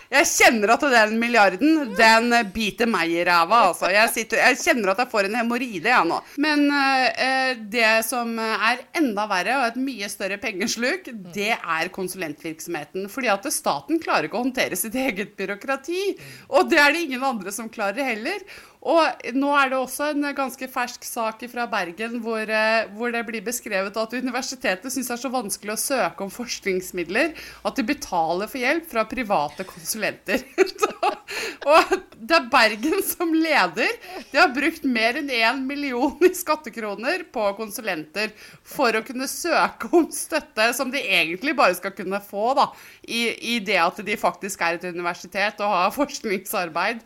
Jeg 0.08 0.28
kjenner 0.30 0.72
at 0.76 0.84
den 0.94 1.16
milliarden, 1.20 1.96
den 1.98 2.36
biter 2.54 2.88
meg 2.88 3.12
i 3.12 3.24
ræva, 3.28 3.64
altså. 3.72 3.90
Jeg, 3.92 4.12
sitter, 4.14 4.44
jeg 4.46 4.60
kjenner 4.62 4.94
at 4.94 5.02
jeg 5.02 5.12
får 5.12 5.28
en 5.28 5.40
hemoroide, 5.42 5.90
jeg 5.90 6.08
nå. 6.08 6.20
Men 6.46 6.64
eh, 6.72 7.58
det 7.74 7.90
som 8.08 8.38
er 8.40 8.86
enda 9.02 9.26
verre, 9.32 9.58
og 9.60 9.68
et 9.72 9.82
mye 9.82 10.12
større 10.14 10.38
pengesluk, 10.42 11.10
det 11.36 11.52
er 11.58 11.92
konsulentvirksomheten. 11.96 13.10
Fordi 13.12 13.34
at 13.34 13.50
staten 13.54 14.00
klarer 14.04 14.30
ikke 14.30 14.40
å 14.40 14.46
håndtere 14.46 14.80
sitt 14.80 14.96
eget 14.96 15.36
byråkrati. 15.40 16.06
Og 16.54 16.70
det 16.72 16.80
er 16.84 16.94
det 16.94 17.08
ingen 17.08 17.26
andre 17.28 17.56
som 17.56 17.72
klarer 17.74 18.14
heller. 18.14 18.46
Og 18.88 19.32
nå 19.36 19.52
er 19.60 19.72
det 19.72 19.80
også 19.82 20.12
en 20.14 20.30
ganske 20.36 20.70
fersk 20.72 21.04
sak 21.04 21.44
fra 21.52 21.66
Bergen 21.72 22.22
hvor, 22.24 22.40
eh, 22.48 22.88
hvor 22.96 23.12
det 23.12 23.26
blir 23.28 23.44
beskrevet 23.44 24.00
at 24.00 24.16
universitetet 24.16 24.94
syns 24.94 25.12
det 25.12 25.18
er 25.18 25.24
så 25.26 25.34
vanskelig 25.34 25.76
å 25.76 25.82
søke 25.82 26.24
om 26.24 26.32
forskningsmidler 26.32 27.36
at 27.68 27.80
de 27.80 27.88
betaler 27.88 28.48
for 28.48 28.64
hjelp 28.64 28.88
fra 28.92 29.08
private 29.10 29.68
konsulenter. 29.68 30.48
og 31.68 31.94
det 32.18 32.36
er 32.38 32.48
Bergen 32.52 33.02
som 33.06 33.34
leder. 33.36 33.92
De 34.32 34.40
har 34.40 34.54
brukt 34.56 34.86
mer 34.88 35.20
enn 35.20 35.30
én 35.34 35.60
million 35.68 36.16
i 36.26 36.32
skattekroner 36.36 37.26
på 37.34 37.44
konsulenter 37.58 38.32
for 38.66 38.96
å 38.96 39.04
kunne 39.06 39.28
søke 39.30 39.90
om 39.96 40.08
støtte 40.14 40.70
som 40.78 40.92
de 40.94 41.02
egentlig 41.02 41.56
bare 41.58 41.76
skal 41.78 41.94
kunne 41.98 42.22
få, 42.24 42.54
da, 42.58 42.70
i, 43.04 43.28
i 43.56 43.60
det 43.64 43.78
at 43.84 44.02
de 44.06 44.18
faktisk 44.20 44.64
er 44.66 44.78
et 44.78 44.88
universitet 44.88 45.62
og 45.64 45.74
har 45.74 45.94
forskningsarbeid. 45.96 47.04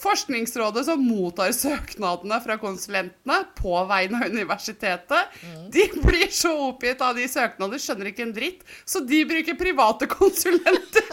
Forskningsrådet 0.00 0.86
som 0.88 1.02
mottar 1.04 1.52
søknadene 1.56 2.40
fra 2.44 2.56
konsulentene 2.60 3.40
på 3.58 3.74
vegne 3.90 4.22
av 4.24 4.32
universitetet, 4.32 5.40
de 5.72 5.86
blir 6.00 6.30
så 6.32 6.54
oppgitt 6.70 7.02
av 7.04 7.18
de 7.18 7.26
søknadene, 7.28 7.80
skjønner 7.80 8.10
ikke 8.12 8.24
en 8.26 8.36
dritt, 8.36 8.64
så 8.88 9.04
de 9.04 9.22
bruker 9.28 9.58
private 9.60 10.08
konsulenter. 10.10 11.09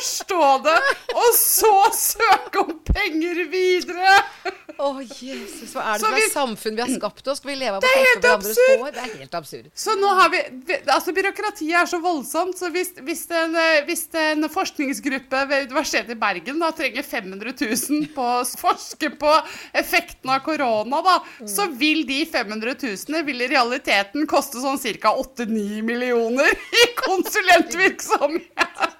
Forstå 0.00 0.44
det, 0.64 0.78
og 1.12 1.30
så 1.36 1.74
søke 1.92 2.62
om 2.64 2.72
penger 2.88 3.44
videre! 3.52 4.16
Å, 4.80 4.94
Jesus, 5.04 5.74
hva 5.76 5.82
er 5.92 5.98
det 6.00 6.06
for 6.06 6.14
vi- 6.16 6.28
samfunn 6.32 6.76
vi 6.78 6.80
har 6.80 6.88
skapt 6.94 7.26
oss? 7.28 7.36
Skal 7.42 7.50
vi 7.50 7.56
leve 7.60 7.76
av 7.76 7.84
å 7.84 7.88
helt 7.90 8.22
hverandres 8.24 8.56
hår? 8.80 8.92
Det 8.96 9.02
er 9.02 9.10
helt 9.20 9.34
absurd. 9.36 9.66
Så 9.76 9.92
nå 10.00 10.08
har 10.16 10.30
vi 10.32 10.38
Altså, 10.88 11.12
byråkratiet 11.12 11.74
er 11.82 11.84
så 11.90 11.98
voldsomt, 12.00 12.56
så 12.56 12.70
hvis, 12.72 12.94
hvis, 13.04 13.26
en, 13.36 13.52
eh, 13.60 13.82
hvis 13.84 14.06
en 14.16 14.46
forskningsgruppe 14.48 15.42
ved 15.50 15.66
Universitetet 15.68 16.14
i 16.14 16.18
Bergen 16.22 16.62
da 16.64 16.70
trenger 16.72 17.04
500 17.04 17.52
000 17.60 18.08
på 18.16 18.24
å 18.24 18.40
forske 18.62 19.10
på 19.20 19.34
effekten 19.76 20.32
av 20.32 20.40
korona, 20.48 21.02
da, 21.04 21.18
så 21.44 21.68
vil 21.76 22.06
de 22.08 22.22
500 22.32 22.72
000 22.80 23.22
vil 23.28 23.44
i 23.44 23.50
realiteten 23.52 24.24
koste 24.30 24.64
sånn 24.64 24.80
ca. 25.02 25.12
8-9 25.12 25.82
millioner 25.84 26.48
i 26.72 26.86
konsulentvirksomhet. 27.04 28.96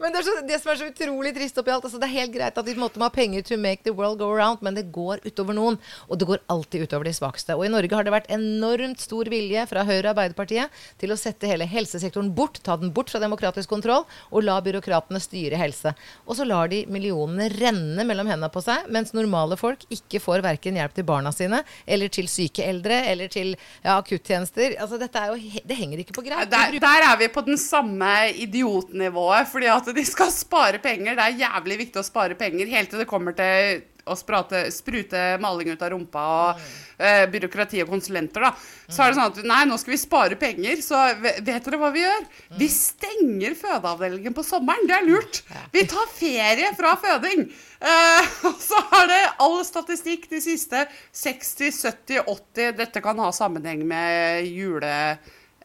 Men 0.00 0.14
det, 0.14 0.24
så, 0.26 0.34
det 0.48 0.58
som 0.62 0.72
er 0.72 0.78
så 0.80 0.88
utrolig 0.90 1.34
trist 1.36 1.58
oppi 1.60 1.72
alt 1.74 1.86
altså 1.86 2.00
Det 2.00 2.08
er 2.08 2.14
helt 2.18 2.34
greit 2.34 2.58
at 2.58 2.66
vi 2.66 2.76
måtte 2.78 3.00
ha 3.02 3.10
penger 3.12 3.44
to 3.46 3.58
make 3.60 3.84
the 3.86 3.94
world 3.94 4.18
go 4.20 4.30
around, 4.32 4.62
men 4.64 4.76
det 4.76 4.86
går 4.94 5.22
utover 5.26 5.56
noen. 5.56 5.78
Og 6.08 6.18
det 6.20 6.28
går 6.28 6.42
alltid 6.52 6.86
utover 6.86 7.08
de 7.08 7.14
svakeste. 7.16 7.56
Og 7.56 7.66
i 7.66 7.72
Norge 7.72 7.94
har 7.94 8.06
det 8.06 8.14
vært 8.14 8.30
enormt 8.34 9.02
stor 9.02 9.28
vilje 9.30 9.64
fra 9.70 9.84
Høyre 9.86 10.08
og 10.08 10.12
Arbeiderpartiet 10.14 10.82
til 11.00 11.14
å 11.14 11.18
sette 11.20 11.48
hele 11.50 11.68
helsesektoren 11.68 12.32
bort, 12.34 12.60
ta 12.64 12.76
den 12.80 12.92
bort 12.94 13.12
fra 13.12 13.20
demokratisk 13.22 13.70
kontroll, 13.70 14.06
og 14.30 14.46
la 14.46 14.58
byråkratene 14.64 15.22
styre 15.22 15.60
helse. 15.60 15.94
Og 16.26 16.38
så 16.38 16.46
lar 16.48 16.70
de 16.72 16.84
millionene 16.90 17.50
renne 17.52 18.06
mellom 18.06 18.30
hendene 18.30 18.52
på 18.52 18.62
seg, 18.64 18.88
mens 18.94 19.14
normale 19.16 19.58
folk 19.60 19.84
ikke 19.94 20.22
får 20.22 20.44
verken 20.44 20.78
hjelp 20.80 20.96
til 20.96 21.08
barna 21.08 21.32
sine, 21.34 21.62
eller 21.86 22.12
til 22.12 22.28
syke 22.30 22.64
eldre, 22.66 23.00
eller 23.10 23.30
til 23.32 23.54
ja, 23.54 23.96
akuttjenester. 23.96 24.76
Altså, 24.80 24.98
dette 25.00 25.20
er 25.20 25.32
jo, 25.32 25.60
det 25.64 25.78
henger 25.78 26.02
ikke 26.02 26.16
på 26.18 26.26
greip. 26.26 26.48
Der, 26.50 26.78
der 26.82 27.08
er 27.10 27.18
vi 27.20 27.30
på 27.32 27.44
den 27.46 27.58
samme 27.60 28.12
idiotnivået, 28.44 29.48
fordi 29.50 29.70
at 29.72 29.83
de 29.92 30.04
skal 30.08 30.30
spare 30.32 30.80
penger. 30.82 31.18
Det 31.18 31.26
er 31.26 31.42
jævlig 31.44 31.80
viktig 31.84 32.00
å 32.00 32.06
spare 32.06 32.38
penger 32.38 32.70
helt 32.72 32.92
til 32.92 33.02
det 33.02 33.10
kommer 33.10 33.36
til 33.36 33.82
å 34.04 34.14
sprate, 34.18 34.66
sprute 34.74 35.20
maling 35.40 35.70
ut 35.72 35.82
av 35.82 35.92
rumpa 35.94 36.22
og 36.28 36.64
eh, 36.98 37.24
byråkrati 37.32 37.80
og 37.84 37.92
konsulenter, 37.94 38.44
da. 38.44 38.50
Så 38.84 39.02
er 39.02 39.12
det 39.12 39.18
sånn 39.18 39.30
at 39.30 39.38
nei, 39.48 39.60
nå 39.68 39.78
skal 39.80 39.94
vi 39.94 40.00
spare 40.00 40.38
penger, 40.40 40.82
så 40.84 41.00
vet 41.22 41.44
dere 41.46 41.80
hva 41.80 41.90
vi 41.94 42.02
gjør? 42.04 42.26
Vi 42.60 42.68
stenger 42.72 43.56
fødeavdelingen 43.58 44.36
på 44.36 44.44
sommeren. 44.46 44.84
Det 44.88 44.98
er 44.98 45.08
lurt. 45.08 45.40
Vi 45.72 45.86
tar 45.90 46.10
ferie 46.12 46.72
fra 46.76 46.94
føding. 47.00 47.46
Eh, 47.80 48.34
så 48.68 48.82
er 49.00 49.08
det 49.12 49.22
all 49.46 49.62
statistikk 49.66 50.28
de 50.32 50.42
siste 50.44 50.84
60, 51.12 51.72
70, 51.80 52.20
80 52.28 52.76
Dette 52.82 53.04
kan 53.04 53.24
ha 53.24 53.32
sammenheng 53.34 53.86
med 53.88 54.52
jule... 54.52 54.92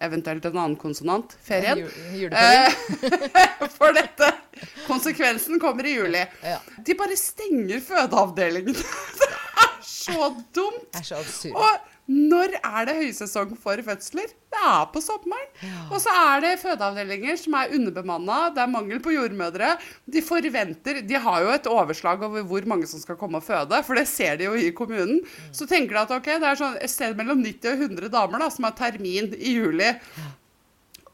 Eventuelt 0.01 0.46
en 0.46 0.58
annen 0.58 0.77
konsonant. 0.79 1.34
Ferien. 1.44 1.82
Eh, 2.32 2.72
For 3.77 3.91
dette. 3.94 4.29
Konsekvensen 4.88 5.60
kommer 5.60 5.86
i 5.86 5.98
juli. 5.98 6.22
De 6.86 6.96
bare 6.96 7.18
stenger 7.20 7.82
fødeavdelingen. 7.84 8.77
Det 9.20 9.27
er 9.65 9.84
så 9.84 10.29
dumt. 10.56 10.86
Det 10.94 11.00
er 11.01 11.03
så 11.08 11.15
absurd. 11.20 11.56
Og 11.56 11.99
når 12.10 12.56
er 12.58 12.88
det 12.89 12.96
høysesong 13.04 13.51
for 13.62 13.82
fødsler? 13.86 14.32
Det 14.50 14.62
er 14.66 14.88
på 14.89 15.01
sommeren. 15.04 15.50
Og 15.94 16.00
så 16.01 16.10
er 16.10 16.42
det 16.42 16.56
fødeavdelinger 16.63 17.38
som 17.38 17.54
er 17.60 17.75
underbemanna, 17.78 18.39
det 18.56 18.63
er 18.63 18.72
mangel 18.72 19.01
på 19.04 19.13
jordmødre. 19.13 19.75
De 20.10 20.24
forventer 20.25 21.04
De 21.06 21.22
har 21.22 21.44
jo 21.46 21.51
et 21.54 21.70
overslag 21.70 22.24
over 22.25 22.42
hvor 22.50 22.66
mange 22.70 22.89
som 22.89 23.01
skal 23.04 23.20
komme 23.20 23.38
og 23.38 23.46
føde, 23.46 23.84
for 23.86 24.00
det 24.00 24.08
ser 24.10 24.39
de 24.42 24.50
jo 24.50 24.58
i 24.58 24.72
kommunen. 24.74 25.22
Så 25.54 25.70
tenker 25.70 26.00
de 26.00 26.01
at 26.01 26.16
ok, 26.18 26.32
det 26.42 26.50
er 26.50 26.60
sånn 26.60 26.80
et 26.82 26.92
sted 26.92 27.13
mellom 27.20 27.46
90 27.46 27.75
og 27.75 27.86
100 27.92 28.13
damer 28.18 28.42
da, 28.42 28.50
som 28.54 28.66
har 28.66 28.78
termin 28.80 29.30
i 29.38 29.60
juli. 29.60 29.94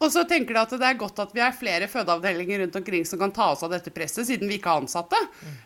Og 0.03 0.11
så 0.11 0.25
tenker 0.27 0.55
de 0.57 0.61
at 0.61 0.73
det 0.75 0.87
er 0.89 0.97
godt 0.99 1.19
at 1.23 1.31
vi 1.35 1.41
er 1.43 1.53
flere 1.55 1.87
fødeavdelinger 1.91 2.63
rundt 2.63 2.75
omkring 2.81 3.05
som 3.07 3.21
kan 3.21 3.31
ta 3.35 3.51
oss 3.53 3.63
av 3.65 3.71
dette 3.71 3.93
presset, 3.95 4.27
siden 4.27 4.49
vi 4.51 4.57
ikke 4.59 4.73
har 4.73 4.83
ansatte. 4.83 5.19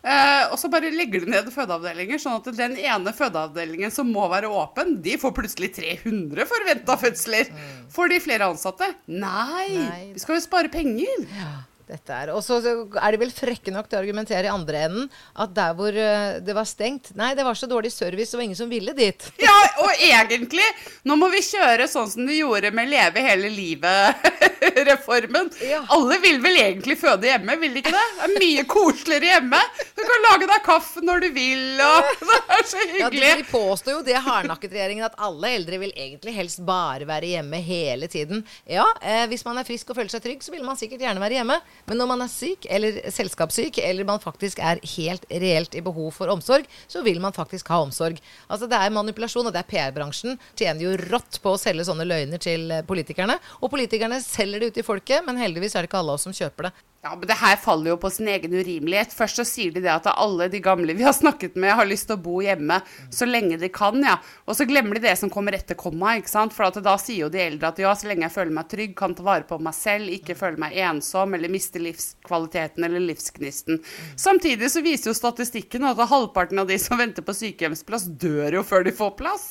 Eh, 0.04 0.44
og 0.52 0.58
så 0.62 0.70
bare 0.72 0.92
legger 0.94 1.26
de 1.26 1.34
ned 1.34 1.50
fødeavdelinger, 1.54 2.22
sånn 2.22 2.38
at 2.38 2.52
den 2.60 2.78
ene 2.78 3.14
fødeavdelingen 3.16 3.94
som 3.94 4.12
må 4.14 4.28
være 4.32 4.52
åpen, 4.54 5.00
de 5.06 5.18
får 5.22 5.34
plutselig 5.40 5.72
300 5.80 6.46
forventa 6.50 6.98
fødsler. 7.02 7.50
Får 7.94 8.14
de 8.14 8.22
flere 8.24 8.52
ansatte? 8.54 8.92
Nei, 9.10 9.66
Nei. 9.74 10.04
vi 10.14 10.22
skal 10.22 10.38
jo 10.38 10.46
spare 10.46 10.72
penger. 10.74 11.26
Ja, 11.40 11.52
dette 11.90 12.14
er. 12.14 12.30
Og 12.36 12.42
så 12.46 12.60
er 12.62 13.12
de 13.12 13.20
vel 13.22 13.32
frekke 13.34 13.72
nok 13.74 13.90
til 13.90 13.98
å 13.98 14.02
argumentere 14.04 14.46
i 14.48 14.54
andre 14.54 14.78
enden 14.88 15.10
at 15.42 15.54
der 15.58 15.74
hvor 15.78 15.94
eh, 15.94 16.40
det 16.46 16.54
var 16.56 16.68
stengt 16.70 17.12
Nei, 17.18 17.32
det 17.38 17.46
var 17.46 17.56
så 17.58 17.68
dårlig 17.70 17.92
service, 17.94 18.36
og 18.38 18.44
ingen 18.44 18.58
som 18.60 18.70
ville 18.72 18.94
dit. 18.98 19.20
Ja, 19.50 19.56
og 19.82 19.92
egentlig, 20.04 20.66
nå 21.08 21.16
må 21.18 21.28
vi 21.34 21.42
kjøre 21.44 21.88
sånn 21.90 22.10
som 22.12 22.28
de 22.28 22.36
gjorde 22.38 22.72
med 22.76 22.90
Leve 22.92 23.20
hele 23.24 23.50
livet-reformen. 23.54 25.50
Ja. 25.66 25.82
Alle 25.96 26.20
vil 26.22 26.38
vel 26.44 26.58
egentlig 26.62 26.98
føde 27.02 27.28
hjemme, 27.32 27.56
vil 27.62 27.74
de 27.74 27.80
ikke 27.82 27.96
det? 27.96 28.08
Det 28.20 28.26
er 28.28 28.34
mye 28.44 28.64
koseligere 28.70 29.28
hjemme. 29.34 29.62
Du 30.00 30.06
kan 30.08 30.22
lage 30.24 30.48
deg 30.48 30.64
kaffe 30.64 31.02
når 31.04 31.24
du 31.26 31.28
vil, 31.36 31.64
og 31.84 32.12
det 32.30 32.38
er 32.56 32.68
så 32.70 32.84
hyggelig. 32.86 33.24
Ja, 33.26 33.36
de, 33.42 33.48
påstår 33.50 33.98
jo 33.98 34.04
det, 34.08 34.16
hardnakket-regjeringen, 34.24 35.04
at 35.10 35.18
alle 35.20 35.52
eldre 35.58 35.80
vil 35.82 35.92
egentlig 35.92 36.36
helst 36.38 36.62
bare 36.68 37.08
være 37.10 37.34
hjemme 37.34 37.60
hele 37.66 38.08
tiden. 38.12 38.46
Ja, 38.70 38.86
eh, 39.04 39.26
hvis 39.32 39.44
man 39.48 39.60
er 39.60 39.68
frisk 39.68 39.92
og 39.92 40.00
føler 40.00 40.14
seg 40.14 40.24
trygg, 40.24 40.46
så 40.46 40.54
vil 40.54 40.64
man 40.64 40.80
sikkert 40.80 41.04
gjerne 41.04 41.24
være 41.24 41.40
hjemme. 41.42 41.58
Men 41.90 42.00
når 42.00 42.12
man 42.14 42.24
er 42.24 42.32
syk, 42.32 42.68
eller 42.72 43.02
selskapssyk, 43.12 43.82
eller 43.84 44.08
man 44.08 44.24
faktisk 44.24 44.62
er 44.64 44.80
helt 44.96 45.28
reelt 45.30 45.76
i 45.76 45.84
behov 45.84 46.14
for 46.16 46.32
omsorg, 46.32 46.70
så 46.88 47.04
vil 47.04 47.20
man 47.20 47.36
faktisk 47.36 47.68
ha 47.74 47.82
omsorg. 47.84 48.22
Altså 48.48 48.72
Det 48.72 48.80
er 48.80 48.96
manipulasjon, 48.96 49.52
og 49.52 49.56
det 49.56 49.66
er 49.66 49.72
PR-bransjen 49.74 50.40
tjener 50.56 50.86
jo 50.86 50.96
rått 51.10 51.42
på 51.44 51.56
å 51.56 51.60
selge 51.60 51.90
sånne 51.90 52.08
løgner 52.08 52.40
til 52.40 52.70
eh, 52.72 52.86
politikerne. 52.88 53.36
Og 53.60 53.74
politikerne 53.74 54.22
selger 54.24 54.64
det 54.64 54.72
ut 54.72 54.80
i 54.80 54.88
folket, 54.88 55.28
men 55.28 55.44
heldigvis 55.44 55.76
er 55.76 55.84
det 55.84 55.92
ikke 55.92 56.00
alle 56.06 56.16
oss 56.16 56.28
som 56.30 56.36
kjøper 56.36 56.70
det. 56.70 56.74
Ja, 57.02 57.14
men 57.16 57.28
det 57.30 57.38
her 57.40 57.56
faller 57.56 57.94
jo 57.94 57.98
på 57.98 58.10
sin 58.12 58.28
egen 58.28 58.52
urimelighet. 58.52 59.14
Først 59.16 59.40
så 59.40 59.46
sier 59.48 59.72
de 59.72 59.80
det 59.86 59.92
at 59.94 60.10
alle 60.12 60.50
de 60.52 60.60
gamle 60.60 60.92
vi 60.98 61.06
har 61.06 61.14
snakket 61.16 61.56
med, 61.56 61.72
har 61.80 61.88
lyst 61.88 62.10
til 62.10 62.18
å 62.18 62.24
bo 62.26 62.42
hjemme 62.44 62.82
så 63.16 63.24
lenge 63.24 63.56
de 63.62 63.70
kan, 63.72 63.96
ja. 64.04 64.18
Og 64.44 64.58
så 64.60 64.68
glemmer 64.68 65.00
de 65.00 65.06
det 65.06 65.14
som 65.16 65.32
kommer 65.32 65.56
etter 65.56 65.80
komma, 65.80 66.18
ikke 66.20 66.34
sant. 66.34 66.52
For 66.56 66.68
da 66.84 66.98
sier 67.00 67.24
jo 67.24 67.32
de 67.32 67.40
eldre 67.40 67.72
at 67.72 67.80
ja, 67.80 67.94
så 67.96 68.10
lenge 68.10 68.28
jeg 68.28 68.36
føler 68.36 68.58
meg 68.58 68.68
trygg, 68.74 68.98
kan 69.00 69.16
ta 69.16 69.24
vare 69.24 69.48
på 69.48 69.62
meg 69.64 69.78
selv, 69.78 70.12
ikke 70.12 70.36
føle 70.36 70.60
meg 70.60 70.76
ensom 70.76 71.38
eller 71.38 71.54
miste 71.54 71.80
livskvaliteten 71.80 72.84
eller 72.90 73.06
livsgnisten. 73.08 73.80
Samtidig 74.20 74.68
så 74.74 74.84
viser 74.84 75.14
jo 75.14 75.20
statistikken 75.22 75.88
at 75.88 76.04
halvparten 76.04 76.60
av 76.60 76.68
de 76.68 76.76
som 76.84 77.00
venter 77.00 77.24
på 77.24 77.38
sykehjemsplass, 77.46 78.10
dør 78.20 78.60
jo 78.60 78.68
før 78.68 78.84
de 78.90 78.96
får 79.00 79.16
plass. 79.24 79.48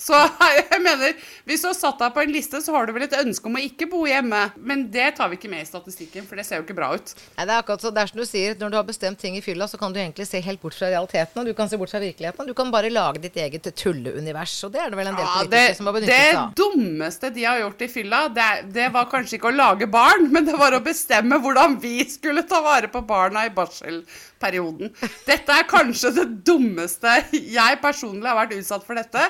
Så 0.00 0.16
jeg 0.58 0.80
mener, 0.82 1.14
hvis 1.46 1.62
du 1.62 1.68
har 1.70 1.76
satt 1.76 2.00
deg 2.02 2.14
på 2.14 2.22
en 2.24 2.32
liste, 2.34 2.60
så 2.64 2.74
har 2.74 2.86
du 2.86 2.94
vel 2.96 3.06
et 3.06 3.16
ønske 3.20 3.48
om 3.48 3.58
å 3.58 3.62
ikke 3.62 3.88
bo 3.90 4.04
hjemme. 4.08 4.40
Men 4.58 4.86
det 4.92 5.12
tar 5.18 5.30
vi 5.30 5.38
ikke 5.38 5.50
med 5.52 5.64
i 5.64 5.68
statistikken, 5.68 6.26
for 6.28 6.40
det 6.40 6.46
ser 6.48 6.60
jo 6.60 6.66
ikke 6.66 6.76
bra 6.78 6.90
ut. 6.96 7.14
Nei, 7.36 7.46
det 7.46 7.54
er 7.54 7.62
akkurat 7.62 7.84
så, 7.84 7.92
det 7.94 8.02
er 8.02 8.12
som 8.12 8.22
du 8.22 8.26
sier, 8.28 8.56
Når 8.58 8.72
du 8.72 8.78
har 8.80 8.88
bestemt 8.88 9.20
ting 9.22 9.38
i 9.38 9.44
fylla, 9.44 9.68
så 9.70 9.80
kan 9.80 9.94
du 9.94 10.00
egentlig 10.02 10.26
se 10.28 10.40
helt 10.44 10.62
bort 10.62 10.76
fra 10.78 10.90
realiteten. 10.92 11.40
Og 11.42 11.48
du 11.48 11.54
kan 11.56 11.70
se 11.70 11.78
bort 11.80 11.94
fra 11.94 12.02
virkeligheten. 12.02 12.50
Du 12.50 12.54
kan 12.58 12.72
bare 12.74 12.92
lage 12.92 13.22
ditt 13.22 13.38
eget 13.40 13.70
tulleunivers. 13.78 14.56
Og 14.66 14.74
det 14.74 14.82
er 14.82 14.92
det 14.92 15.00
vel 15.00 15.12
en 15.12 15.18
del 15.18 15.24
Ja, 15.26 15.34
det, 15.44 15.64
politikere 15.64 15.78
som 15.78 15.90
har 15.90 15.98
benyttet 15.98 16.24
seg 16.24 16.40
av. 16.40 16.54
dummeste 16.58 17.32
de 17.34 17.46
har 17.46 17.62
gjort 17.62 17.84
i 17.86 17.90
fylla, 17.94 18.22
det, 18.34 18.50
det 18.74 18.90
var 18.94 19.10
kanskje 19.12 19.38
ikke 19.38 19.50
å 19.52 19.56
lage 19.56 19.90
barn, 19.90 20.28
men 20.34 20.48
det 20.48 20.58
var 20.60 20.76
å 20.76 20.82
bestemme 20.84 21.40
hvordan 21.42 21.78
vi 21.82 21.96
skulle 22.10 22.44
ta 22.48 22.60
vare 22.64 22.90
på 22.92 23.04
barna 23.06 23.46
i 23.46 23.52
barselperioden. 23.54 24.94
Dette 25.28 25.60
er 25.60 25.68
kanskje 25.70 26.14
det 26.18 26.26
dummeste 26.46 27.12
Jeg 27.32 27.78
personlig 27.82 28.28
har 28.30 28.42
vært 28.42 28.56
utsatt 28.58 28.84
for 28.86 28.98
dette. 28.98 29.28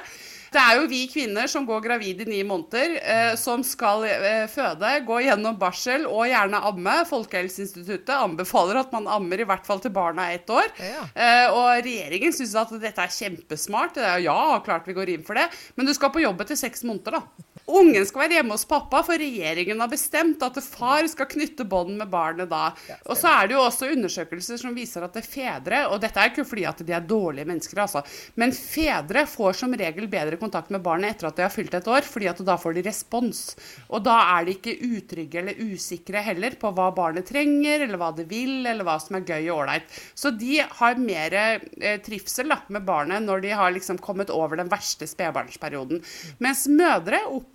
Det 0.55 0.63
er 0.63 0.79
jo 0.79 0.87
vi 0.87 1.01
kvinner 1.11 1.49
som 1.51 1.65
går 1.67 1.81
gravid 1.83 2.21
i 2.23 2.29
ni 2.29 2.41
måneder, 2.47 2.93
eh, 3.03 3.33
som 3.41 3.65
skal 3.67 4.05
eh, 4.07 4.45
føde, 4.51 4.93
gå 5.07 5.19
gjennom 5.25 5.57
barsel 5.59 6.07
og 6.07 6.29
gjerne 6.31 6.61
amme. 6.71 6.95
Folkehelseinstituttet 7.11 8.15
anbefaler 8.15 8.79
at 8.85 8.95
man 8.95 9.09
ammer 9.11 9.43
i 9.43 9.49
hvert 9.49 9.67
fall 9.67 9.83
til 9.83 9.95
barna 9.95 10.29
er 10.31 10.39
ett 10.39 10.55
år. 10.55 10.71
Ja. 10.79 11.03
Eh, 11.11 11.47
og 11.51 11.67
regjeringen 11.83 12.35
syns 12.37 12.55
at 12.61 12.77
dette 12.79 13.03
er 13.03 13.17
kjempesmart. 13.19 13.99
Det 13.99 14.07
er, 14.07 14.23
ja, 14.29 14.39
klart 14.65 14.87
vi 14.87 14.95
går 14.97 15.17
inn 15.17 15.27
for 15.27 15.39
det. 15.39 15.49
Men 15.75 15.91
du 15.91 15.95
skal 15.97 16.15
på 16.15 16.23
jobb 16.23 16.47
etter 16.47 16.59
seks 16.61 16.87
måneder, 16.87 17.19
da. 17.19 17.54
Ungen 17.64 18.04
skal 18.04 18.26
være 18.26 18.37
hjemme 18.37 18.52
hos 18.52 18.66
pappa, 18.68 19.00
for 19.06 19.16
regjeringen 19.16 19.78
har 19.80 19.88
bestemt 19.88 20.42
at 20.44 20.59
far 20.61 21.06
skal 21.09 21.28
knytte 21.30 21.64
bånd 21.64 21.94
med 21.97 22.11
barnet 22.12 22.50
da. 22.50 22.75
Og 23.09 23.16
så 23.16 23.30
er 23.30 23.49
det 23.49 23.56
jo 23.56 23.62
også 23.64 23.88
undersøkelser 23.94 24.61
som 24.61 24.75
viser 24.76 25.06
at 25.06 25.14
det 25.16 25.23
er 25.23 25.30
fedre, 25.30 25.78
og 25.88 26.02
dette 26.02 26.21
er 26.21 26.33
ikke 26.33 26.44
fordi 26.44 26.66
at 26.68 26.83
de 26.85 26.92
er 26.92 27.06
dårlige 27.09 27.49
mennesker, 27.49 27.80
altså, 27.80 28.02
men 28.40 28.52
fedre 28.52 29.25
får 29.30 29.56
som 29.62 29.76
regel 29.80 30.11
bedre 30.12 30.37
kontakt 30.40 30.68
med 30.75 30.85
barnet 30.85 31.14
etter 31.14 31.30
at 31.30 31.38
de 31.40 31.47
har 31.47 31.54
fylt 31.54 31.73
et 31.78 31.88
år, 31.88 32.04
fordi 32.04 32.28
at 32.35 32.42
da 32.44 32.59
får 32.61 32.76
de 32.76 32.85
respons. 32.85 33.40
Og 33.88 34.04
da 34.04 34.18
er 34.35 34.44
de 34.44 34.59
ikke 34.59 34.76
utrygge 34.85 35.40
eller 35.40 35.64
usikre 35.73 36.21
heller 36.26 36.59
på 36.61 36.68
hva 36.76 36.90
barnet 36.92 37.25
trenger, 37.30 37.87
eller 37.87 38.00
hva 38.00 38.12
det 38.12 38.28
vil, 38.28 38.59
eller 38.61 38.85
hva 38.85 38.99
som 39.00 39.16
er 39.16 39.25
gøy 39.25 39.49
og 39.49 39.62
ålreit. 39.62 39.88
Så 40.12 40.35
de 40.37 40.61
har 40.61 41.00
mer 41.00 41.38
eh, 41.40 41.97
trivsel 42.04 42.52
da, 42.52 42.61
med 42.68 42.85
barnet 42.85 43.25
når 43.25 43.40
de 43.47 43.56
har 43.56 43.73
liksom 43.73 44.02
kommet 44.04 44.28
over 44.35 44.61
den 44.61 44.68
verste 44.68 45.09
spedbarnsperioden. 45.09 46.04
Mens 46.44 46.66
mødre 46.68 47.25
opplever 47.25 47.54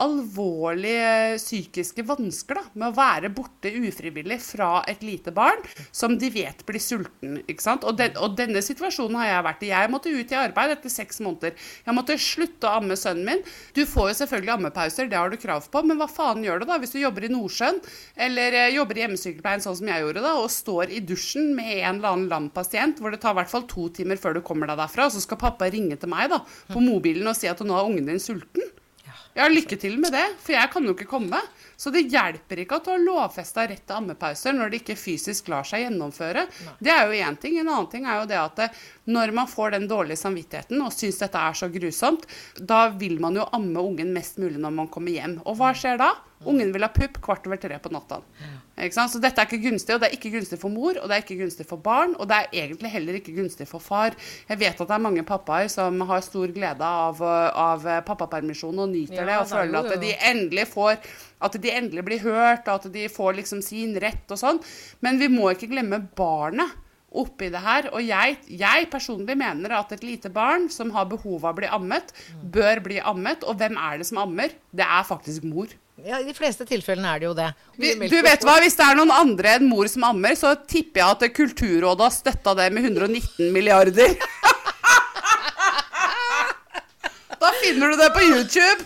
alvorlige 0.00 1.36
psykiske 1.36 2.04
vansker 2.08 2.60
da, 2.60 2.64
med 2.74 2.88
å 2.90 2.96
være 2.96 3.30
borte 3.34 3.70
ufrivillig 3.70 4.38
fra 4.42 4.70
et 4.90 5.02
lite 5.04 5.32
barn 5.34 5.60
som 5.92 6.16
de 6.18 6.30
vet 6.32 6.64
blir 6.66 6.82
sulten. 6.82 7.40
ikke 7.46 7.64
sant? 7.64 7.84
Og, 7.84 7.98
den, 8.00 8.16
og 8.20 8.36
denne 8.38 8.62
situasjonen 8.64 9.18
har 9.20 9.30
jeg 9.30 9.46
vært 9.48 9.64
i. 9.66 9.72
Jeg 9.72 9.92
måtte 9.92 10.14
ut 10.14 10.32
i 10.32 10.38
arbeid 10.38 10.74
etter 10.76 10.92
seks 10.92 11.20
måneder. 11.24 11.56
Jeg 11.86 11.96
måtte 11.96 12.16
slutte 12.20 12.68
å 12.68 12.80
amme 12.80 12.96
sønnen 12.98 13.26
min. 13.28 13.44
Du 13.76 13.82
får 13.88 14.12
jo 14.12 14.18
selvfølgelig 14.22 14.54
ammepauser, 14.56 15.10
det 15.10 15.18
har 15.18 15.30
du 15.30 15.38
krav 15.40 15.68
på, 15.70 15.84
men 15.86 16.00
hva 16.00 16.08
faen 16.10 16.44
gjør 16.44 16.62
du 16.62 16.68
da 16.70 16.78
hvis 16.80 16.94
du 16.94 17.00
jobber 17.02 17.26
i 17.26 17.32
Nordsjøen 17.32 17.80
eller 18.26 18.56
eh, 18.56 18.72
jobber 18.76 18.98
i 18.98 19.04
hjemmesykepleien 19.04 19.64
sånn 19.64 19.78
som 19.80 19.90
jeg 19.90 20.04
gjorde 20.04 20.24
da, 20.24 20.34
og 20.40 20.50
står 20.52 20.94
i 20.96 21.02
dusjen 21.04 21.52
med 21.56 21.72
en 21.80 22.00
eller 22.00 22.14
annen 22.14 22.30
lam 22.32 22.50
pasient 22.54 23.00
hvor 23.00 23.14
det 23.14 23.20
tar 23.22 23.34
i 23.34 23.40
hvert 23.40 23.52
fall 23.52 23.66
to 23.70 23.88
timer 23.94 24.20
før 24.20 24.38
du 24.38 24.44
kommer 24.46 24.70
deg 24.70 24.80
derfra, 24.80 25.08
og 25.08 25.14
så 25.14 25.22
skal 25.22 25.40
pappa 25.40 25.70
ringe 25.72 25.98
til 26.00 26.12
meg 26.12 26.30
da 26.32 26.42
på 26.70 26.82
mobilen 26.82 27.28
og 27.30 27.36
si 27.38 27.50
at 27.50 27.60
nå 27.64 27.76
er 27.76 27.90
ungen 27.90 28.08
din 28.10 28.22
sulten? 28.22 28.70
Ja, 29.36 29.46
lykke 29.46 29.76
til 29.78 29.94
med 30.02 30.10
det, 30.10 30.24
for 30.42 30.56
jeg 30.56 30.70
kan 30.72 30.86
jo 30.86 30.92
ikke 30.96 31.06
komme. 31.10 31.38
Så 31.78 31.92
det 31.94 32.08
hjelper 32.10 32.60
ikke 32.60 32.80
at 32.80 32.86
du 32.86 32.90
har 32.90 33.02
lovfesta 33.02 33.62
rett 33.70 33.84
til 33.86 33.96
ammepauser 33.96 34.56
når 34.56 34.72
det 34.72 34.80
ikke 34.82 34.96
fysisk 34.98 35.48
lar 35.52 35.64
seg 35.64 35.84
gjennomføre. 35.84 36.44
Det 36.82 36.90
er 36.92 37.04
jo 37.06 37.20
én 37.24 37.38
ting. 37.40 37.60
En 37.60 37.70
annen 37.70 37.88
ting 37.92 38.08
er 38.08 38.18
jo 38.20 38.26
det 38.28 38.40
at 38.40 38.80
når 39.08 39.32
man 39.36 39.48
får 39.48 39.76
den 39.76 39.86
dårlige 39.90 40.18
samvittigheten 40.20 40.82
og 40.82 40.92
syns 40.96 41.22
dette 41.22 41.44
er 41.46 41.56
så 41.56 41.70
grusomt, 41.72 42.26
da 42.58 42.88
vil 42.90 43.20
man 43.22 43.38
jo 43.38 43.46
amme 43.54 43.86
ungen 43.92 44.10
mest 44.16 44.42
mulig 44.42 44.58
når 44.58 44.74
man 44.82 44.90
kommer 44.90 45.14
hjem. 45.14 45.38
Og 45.46 45.56
hva 45.60 45.70
skjer 45.78 46.02
da? 46.02 46.10
Ungen 46.48 46.72
vil 46.72 46.84
ha 46.86 46.88
pupp 46.88 47.18
kvart 47.20 47.46
over 47.48 47.58
tre 47.60 47.76
på 47.82 47.90
natta. 47.92 48.20
Så 48.96 49.20
dette 49.20 49.42
er 49.42 49.48
ikke 49.48 49.60
gunstig, 49.60 49.92
og 49.92 50.00
det 50.00 50.08
er 50.08 50.16
ikke 50.16 50.32
gunstig 50.32 50.56
for 50.62 50.72
mor, 50.72 50.96
og 50.96 51.10
det 51.10 51.18
er 51.18 51.24
ikke 51.24 51.36
gunstig 51.42 51.66
for 51.68 51.82
barn, 51.84 52.14
og 52.16 52.30
det 52.30 52.38
er 52.38 52.54
egentlig 52.62 52.92
heller 52.94 53.18
ikke 53.18 53.34
gunstig 53.36 53.68
for 53.68 53.84
far. 53.84 54.16
Jeg 54.48 54.60
vet 54.62 54.80
at 54.80 54.88
det 54.88 54.96
er 54.96 55.04
mange 55.04 55.24
pappaer 55.28 55.68
som 55.68 56.00
har 56.08 56.24
stor 56.24 56.54
glede 56.56 56.92
av, 57.04 57.20
av 57.20 57.84
pappapermisjon 58.08 58.80
og 58.80 58.88
nyter 58.88 59.20
Ja, 59.20 59.26
det, 59.28 59.36
og 59.36 59.44
er 59.44 59.52
føler 59.52 59.82
at 59.82 60.00
de 60.00 60.14
endelig 60.32 60.68
får 60.72 60.96
at 61.40 61.56
de 61.56 61.72
endelig 61.72 62.04
blir 62.04 62.22
hørt, 62.24 62.68
og 62.68 62.74
at 62.80 62.92
de 62.92 63.08
får 63.12 63.36
liksom 63.40 63.60
sin 63.64 63.96
rett 64.00 64.32
og 64.32 64.40
sånn. 64.40 64.60
Men 65.04 65.20
vi 65.20 65.28
må 65.32 65.52
ikke 65.52 65.70
glemme 65.72 66.02
barnet 66.16 66.76
oppi 67.10 67.48
det 67.50 67.62
her. 67.64 67.88
Og 67.94 68.04
jeg, 68.06 68.38
jeg 68.60 68.88
personlig 68.92 69.36
mener 69.38 69.74
at 69.80 69.92
et 69.96 70.04
lite 70.06 70.30
barn 70.32 70.68
som 70.72 70.92
har 70.94 71.08
behov 71.10 71.44
av 71.44 71.54
å 71.54 71.58
bli 71.60 71.70
ammet, 71.70 72.12
bør 72.54 72.82
bli 72.84 73.00
ammet. 73.00 73.46
Og 73.48 73.58
hvem 73.60 73.78
er 73.80 74.00
det 74.00 74.08
som 74.10 74.20
ammer? 74.22 74.54
Det 74.70 74.86
er 74.86 75.08
faktisk 75.08 75.46
mor. 75.48 75.72
Ja, 76.06 76.20
I 76.20 76.24
de 76.28 76.34
fleste 76.36 76.64
tilfellene 76.68 77.10
er 77.14 77.18
det 77.22 77.26
jo 77.28 77.34
det. 77.36 77.48
Vi, 77.80 77.94
du 78.08 78.16
vet 78.24 78.44
hva, 78.46 78.58
Hvis 78.62 78.76
det 78.78 78.86
er 78.86 78.96
noen 78.98 79.12
andre 79.14 79.56
enn 79.58 79.66
mor 79.68 79.88
som 79.90 80.04
ammer, 80.10 80.36
så 80.38 80.54
tipper 80.68 81.02
jeg 81.02 81.16
at 81.16 81.34
Kulturrådet 81.36 82.06
har 82.06 82.14
støtta 82.14 82.54
det 82.58 82.70
med 82.76 82.88
119 82.90 83.50
milliarder. 83.54 84.16
Da 87.40 87.48
finner 87.62 87.88
du 87.88 87.96
det 87.96 88.10
på 88.12 88.20
YouTube. 88.20 88.84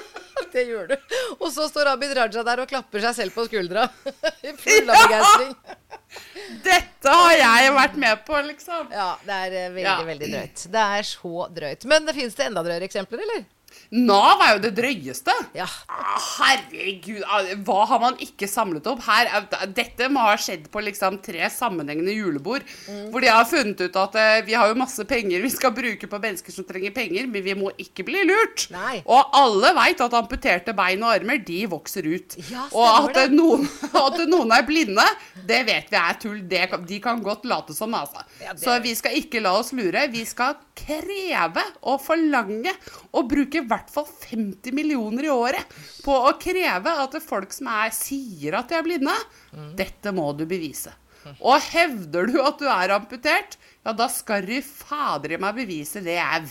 Det 0.54 0.62
gjør 0.68 0.90
du. 0.92 0.94
Og 1.40 1.48
så 1.50 1.64
står 1.70 1.88
Abid 1.94 2.12
Raja 2.14 2.42
der 2.46 2.60
og 2.62 2.68
klapper 2.70 3.00
seg 3.02 3.14
selv 3.16 3.32
på 3.34 3.46
skuldra. 3.48 3.86
I 4.46 4.52
full 4.60 4.90
av 4.92 5.00
begeistring. 5.06 5.54
Dette 6.62 7.14
har 7.16 7.32
jeg 7.40 7.72
vært 7.74 7.96
med 8.04 8.20
på, 8.28 8.36
liksom. 8.46 8.92
Ja, 8.94 9.08
det 9.24 9.38
er 9.48 9.56
eh, 9.62 9.70
veldig, 9.72 9.86
Ja. 9.88 9.96
veldig 10.06 10.28
drøyt. 10.30 10.66
Det 10.76 10.84
er 10.98 11.08
så 11.08 11.48
drøyt. 11.56 11.86
Men 11.90 12.06
det 12.06 12.14
fins 12.20 12.36
det 12.38 12.46
enda 12.50 12.62
drøyere 12.66 12.86
eksempler, 12.86 13.24
eller? 13.24 13.42
Nav 13.94 14.40
er 14.42 14.54
jo 14.56 14.62
det 14.64 14.72
drøyeste. 14.76 15.34
Ja. 15.54 15.66
Ah, 15.88 16.18
Herregud, 16.38 17.22
ah, 17.30 17.46
hva 17.66 17.84
har 17.86 18.00
man 18.02 18.16
ikke 18.22 18.48
samlet 18.50 18.86
opp? 18.90 19.02
Her, 19.06 19.28
er- 19.38 19.66
dette 19.76 20.08
må 20.10 20.24
ha 20.24 20.34
skjedd 20.40 20.66
på 20.72 20.82
liksom 20.82 21.20
tre 21.22 21.46
sammenhengende 21.52 22.14
julebord. 22.14 22.64
Hvor 23.12 23.20
de 23.22 23.30
har 23.30 23.44
funnet 23.46 23.80
ut 23.86 23.96
at 24.00 24.18
eh, 24.20 24.40
vi 24.48 24.56
har 24.58 24.68
jo 24.72 24.78
masse 24.80 25.04
penger 25.08 25.42
vi 25.44 25.50
skal 25.52 25.72
bruke 25.76 26.08
på 26.10 26.20
mennesker 26.22 26.52
som 26.54 26.66
trenger 26.68 26.94
penger, 26.96 27.26
men 27.30 27.44
vi 27.46 27.54
må 27.58 27.70
ikke 27.80 28.04
bli 28.08 28.24
lurt. 28.28 28.66
Nei. 28.74 28.98
Og 29.06 29.30
alle 29.38 29.72
veit 29.78 30.02
at 30.04 30.16
amputerte 30.18 30.74
bein 30.76 31.02
og 31.04 31.14
armer, 31.14 31.38
de 31.46 31.60
vokser 31.70 32.06
ut. 32.10 32.36
Ja, 32.50 32.66
og 32.72 33.10
at, 33.14 33.30
noen, 33.32 33.66
at 34.06 34.20
noen 34.30 34.52
er 34.58 34.66
blinde, 34.68 35.06
det 35.48 35.62
vet 35.68 35.90
vi 35.92 36.00
er 36.00 36.20
tull. 36.22 36.40
Det, 36.50 36.64
de 36.90 37.00
kan 37.04 37.22
godt 37.24 37.46
late 37.50 37.74
som, 37.76 37.94
altså. 37.94 38.24
Ja, 38.42 38.52
det- 38.54 38.64
Så 38.64 38.78
vi 38.84 38.94
skal 38.98 39.16
ikke 39.22 39.40
la 39.44 39.54
oss 39.60 39.72
lure. 39.76 40.08
Vi 40.12 40.24
skal 40.28 40.56
kreve 40.74 41.62
og 41.86 42.00
forlange 42.02 42.72
å 43.14 43.22
bruke 43.28 43.63
i 43.64 43.68
hvert 43.70 43.90
fall 43.92 44.06
50 44.06 44.76
millioner 44.76 45.26
i 45.26 45.32
året 45.32 45.74
på 46.04 46.14
å 46.28 46.34
kreve 46.40 46.92
at 47.02 47.16
folk 47.24 47.52
som 47.56 47.72
er, 47.72 47.90
sier 47.96 48.58
at 48.60 48.70
de 48.70 48.78
er 48.78 48.86
blinde, 48.86 49.16
dette 49.78 50.12
må 50.14 50.30
du 50.36 50.44
bevise. 50.50 50.92
Og 51.40 51.56
hevder 51.72 52.28
du 52.28 52.38
at 52.44 52.58
du 52.60 52.66
er 52.68 52.92
amputert, 52.92 53.56
ja, 53.84 53.94
da 53.96 54.08
skal 54.12 54.44
du 54.44 54.58
fader 54.64 55.32
i 55.36 55.40
meg 55.40 55.56
bevise 55.56 56.02
det 56.04 56.18
au. 56.20 56.44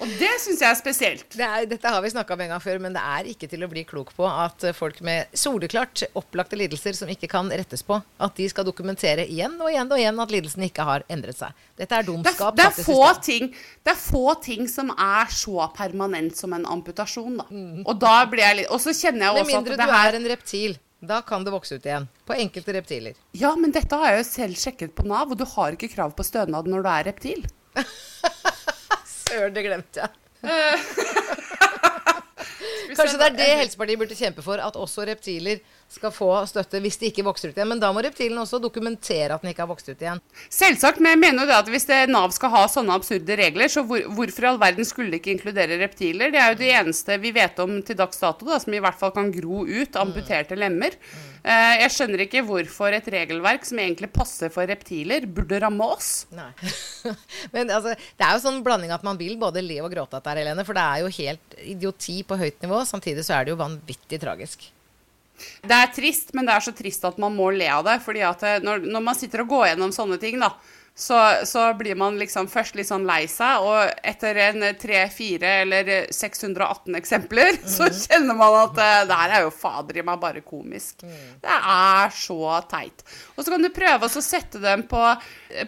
Og 0.00 0.12
det 0.16 0.30
syns 0.40 0.62
jeg 0.62 0.70
er 0.70 0.78
spesielt. 0.78 1.24
Det 1.34 1.44
er, 1.44 1.66
dette 1.68 1.90
har 1.92 2.00
vi 2.00 2.10
snakka 2.12 2.32
om 2.34 2.42
en 2.44 2.52
gang 2.54 2.62
før, 2.64 2.78
men 2.80 2.94
det 2.96 3.02
er 3.04 3.28
ikke 3.28 3.48
til 3.50 3.64
å 3.66 3.68
bli 3.70 3.82
klok 3.88 4.12
på 4.16 4.24
at 4.28 4.64
folk 4.76 5.02
med 5.04 5.28
soleklart 5.36 6.06
opplagte 6.16 6.56
lidelser 6.56 6.96
som 6.96 7.10
ikke 7.12 7.28
kan 7.30 7.50
rettes 7.52 7.84
på, 7.86 7.98
at 8.00 8.36
de 8.40 8.48
skal 8.48 8.64
dokumentere 8.68 9.26
igjen 9.28 9.58
og 9.60 9.68
igjen 9.72 9.92
og 9.92 10.00
igjen 10.00 10.22
at 10.24 10.32
lidelsen 10.32 10.64
ikke 10.66 10.86
har 10.88 11.04
endret 11.12 11.40
seg. 11.42 11.64
Dette 11.76 12.00
er 12.00 12.08
Det 12.08 12.32
er, 12.32 12.54
det, 12.56 12.68
er 12.70 12.84
få 12.86 13.00
ting, 13.24 13.50
det 13.84 13.92
er 13.92 14.00
få 14.00 14.26
ting 14.40 14.68
som 14.72 14.92
er 14.96 15.32
så 15.34 15.68
permanent 15.76 16.36
som 16.36 16.56
en 16.56 16.64
amputasjon, 16.64 17.42
da. 17.42 17.48
Og 17.84 18.00
da 18.00 18.14
blir 18.30 18.44
jeg 18.44 18.60
litt 18.60 18.72
Og 18.72 18.80
så 18.80 18.94
kjenner 18.96 19.26
jeg 19.26 19.36
også 19.36 19.44
at 19.44 19.52
mindre 19.52 19.76
du 19.80 19.98
er 20.00 20.18
en 20.20 20.30
reptil. 20.32 20.78
Da 21.00 21.22
kan 21.24 21.44
det 21.44 21.52
vokse 21.52 21.78
ut 21.80 21.86
igjen. 21.86 22.06
På 22.28 22.36
enkelte 22.36 22.74
reptiler. 22.76 23.16
Ja, 23.36 23.54
men 23.56 23.72
dette 23.72 23.96
har 23.96 24.12
jeg 24.12 24.20
jo 24.20 24.26
selv 24.28 24.60
sjekket 24.60 24.92
på 24.96 25.06
Nav, 25.08 25.32
og 25.32 25.40
du 25.40 25.46
har 25.48 25.76
ikke 25.76 25.88
krav 25.92 26.12
på 26.16 26.26
stønad 26.26 26.68
når 26.68 26.84
du 26.84 26.90
er 26.92 27.08
reptil. 27.08 27.46
Søren, 29.30 29.54
det 29.54 29.64
glemte 29.64 30.02
jeg. 30.02 30.10
Kanskje 32.96 33.20
det 33.20 33.28
er 33.28 33.36
det 33.38 33.50
Helsepartiet 33.62 34.00
burde 34.00 34.18
kjempe 34.18 34.44
for, 34.44 34.62
at 34.62 34.78
også 34.78 35.06
reptiler 35.08 35.60
skal 35.90 36.12
få 36.14 36.28
støtte 36.46 36.78
hvis 36.82 37.00
de 37.00 37.08
ikke 37.10 37.24
vokser 37.26 37.50
ut 37.50 37.58
igjen. 37.58 37.70
Men 37.72 37.82
da 37.82 37.90
må 37.94 38.02
reptilen 38.04 38.38
også 38.38 38.60
dokumentere 38.62 39.34
at 39.34 39.42
den 39.42 39.52
ikke 39.52 39.64
har 39.64 39.70
vokst 39.70 39.90
ut 39.90 40.04
igjen. 40.04 40.22
Selvsagt, 40.52 41.00
men 41.02 41.16
jeg 41.16 41.22
mener 41.24 41.44
jo 41.44 41.50
det 41.50 41.58
at 41.58 41.72
hvis 41.72 41.88
det, 41.88 42.00
Nav 42.12 42.30
skal 42.36 42.54
ha 42.54 42.62
sånne 42.70 42.94
absurde 42.94 43.38
regler, 43.40 43.72
så 43.72 43.84
hvor, 43.86 44.04
hvorfor 44.14 44.46
i 44.46 44.50
all 44.52 44.60
verden 44.62 44.86
skulle 44.86 45.10
de 45.10 45.20
ikke 45.20 45.34
inkludere 45.34 45.80
reptiler? 45.82 46.30
Det 46.34 46.42
er 46.42 46.54
jo 46.54 46.60
det 46.62 46.70
eneste 46.82 47.18
vi 47.22 47.34
vet 47.34 47.58
om 47.62 47.80
til 47.86 47.98
dags 47.98 48.22
dato, 48.22 48.46
da, 48.46 48.60
som 48.62 48.76
i 48.76 48.82
hvert 48.82 49.00
fall 49.00 49.14
kan 49.16 49.32
gro 49.34 49.64
ut 49.66 49.98
amputerte 50.00 50.58
lemmer. 50.58 50.94
Eh, 51.40 51.74
jeg 51.80 51.92
skjønner 51.94 52.22
ikke 52.26 52.42
hvorfor 52.44 52.92
et 52.92 53.06
regelverk 53.14 53.64
som 53.64 53.80
egentlig 53.80 54.10
passer 54.12 54.52
for 54.52 54.68
reptiler, 54.68 55.24
burde 55.24 55.60
ramme 55.62 55.86
oss. 55.96 56.26
Nei. 56.36 56.50
Men 57.54 57.72
altså, 57.72 57.94
det 57.96 58.26
er 58.26 58.36
jo 58.36 58.42
sånn 58.44 58.60
blanding 58.64 58.92
at 58.94 59.04
man 59.06 59.18
vil 59.20 59.38
både 59.40 59.64
le 59.64 59.80
og 59.80 59.90
gråte 59.92 60.18
av 60.18 60.20
dette, 60.20 60.34
her, 60.34 60.42
Helene. 60.44 60.66
For 60.68 60.76
det 60.76 60.84
er 60.84 61.04
jo 61.04 61.14
helt 61.16 61.58
idioti 61.64 62.18
på 62.28 62.38
høyt 62.40 62.60
nivå. 62.64 62.79
Samtidig 62.88 63.24
så 63.26 63.36
er 63.36 63.46
det 63.46 63.54
jo 63.54 63.60
vanvittig 63.60 64.20
tragisk. 64.22 64.68
Det 65.64 65.76
er 65.76 65.92
trist, 65.94 66.34
men 66.36 66.48
det 66.48 66.54
er 66.54 66.64
så 66.64 66.74
trist 66.76 67.04
at 67.08 67.18
man 67.20 67.34
må 67.36 67.48
le 67.54 67.68
av 67.72 67.84
det. 67.86 68.00
fordi 68.04 68.24
at 68.26 68.42
eh, 68.44 68.60
når, 68.64 68.84
når 68.84 69.04
man 69.04 69.16
sitter 69.16 69.44
og 69.44 69.54
går 69.54 69.70
gjennom 69.70 69.94
sånne 69.94 70.20
ting, 70.20 70.40
da, 70.40 70.52
så, 71.00 71.16
så 71.48 71.62
blir 71.74 71.96
man 71.96 72.18
liksom 72.20 72.48
først 72.52 72.74
litt 72.76 72.88
sånn 72.90 73.06
lei 73.08 73.22
seg, 73.30 73.64
og 73.64 74.04
etter 74.04 74.36
en 74.44 74.64
tre, 74.76 75.06
fire 75.08 75.54
eller 75.62 75.88
618 76.12 76.98
eksempler, 76.98 77.56
så 77.76 77.88
kjenner 77.88 78.36
man 78.36 78.56
at 78.66 78.80
eh, 78.84 78.96
det 79.08 79.16
her 79.22 79.34
er 79.38 79.46
jo 79.46 79.52
fader 79.54 79.96
i 79.96 80.04
meg 80.04 80.20
bare 80.20 80.42
komisk. 80.44 81.00
Det 81.40 81.56
er 81.56 82.12
så 82.12 82.58
teit. 82.68 83.00
Og 83.32 83.40
så 83.46 83.54
kan 83.54 83.64
du 83.64 83.70
prøve 83.72 84.10
å 84.10 84.24
sette 84.24 84.60
dem 84.60 84.84
på 84.90 85.00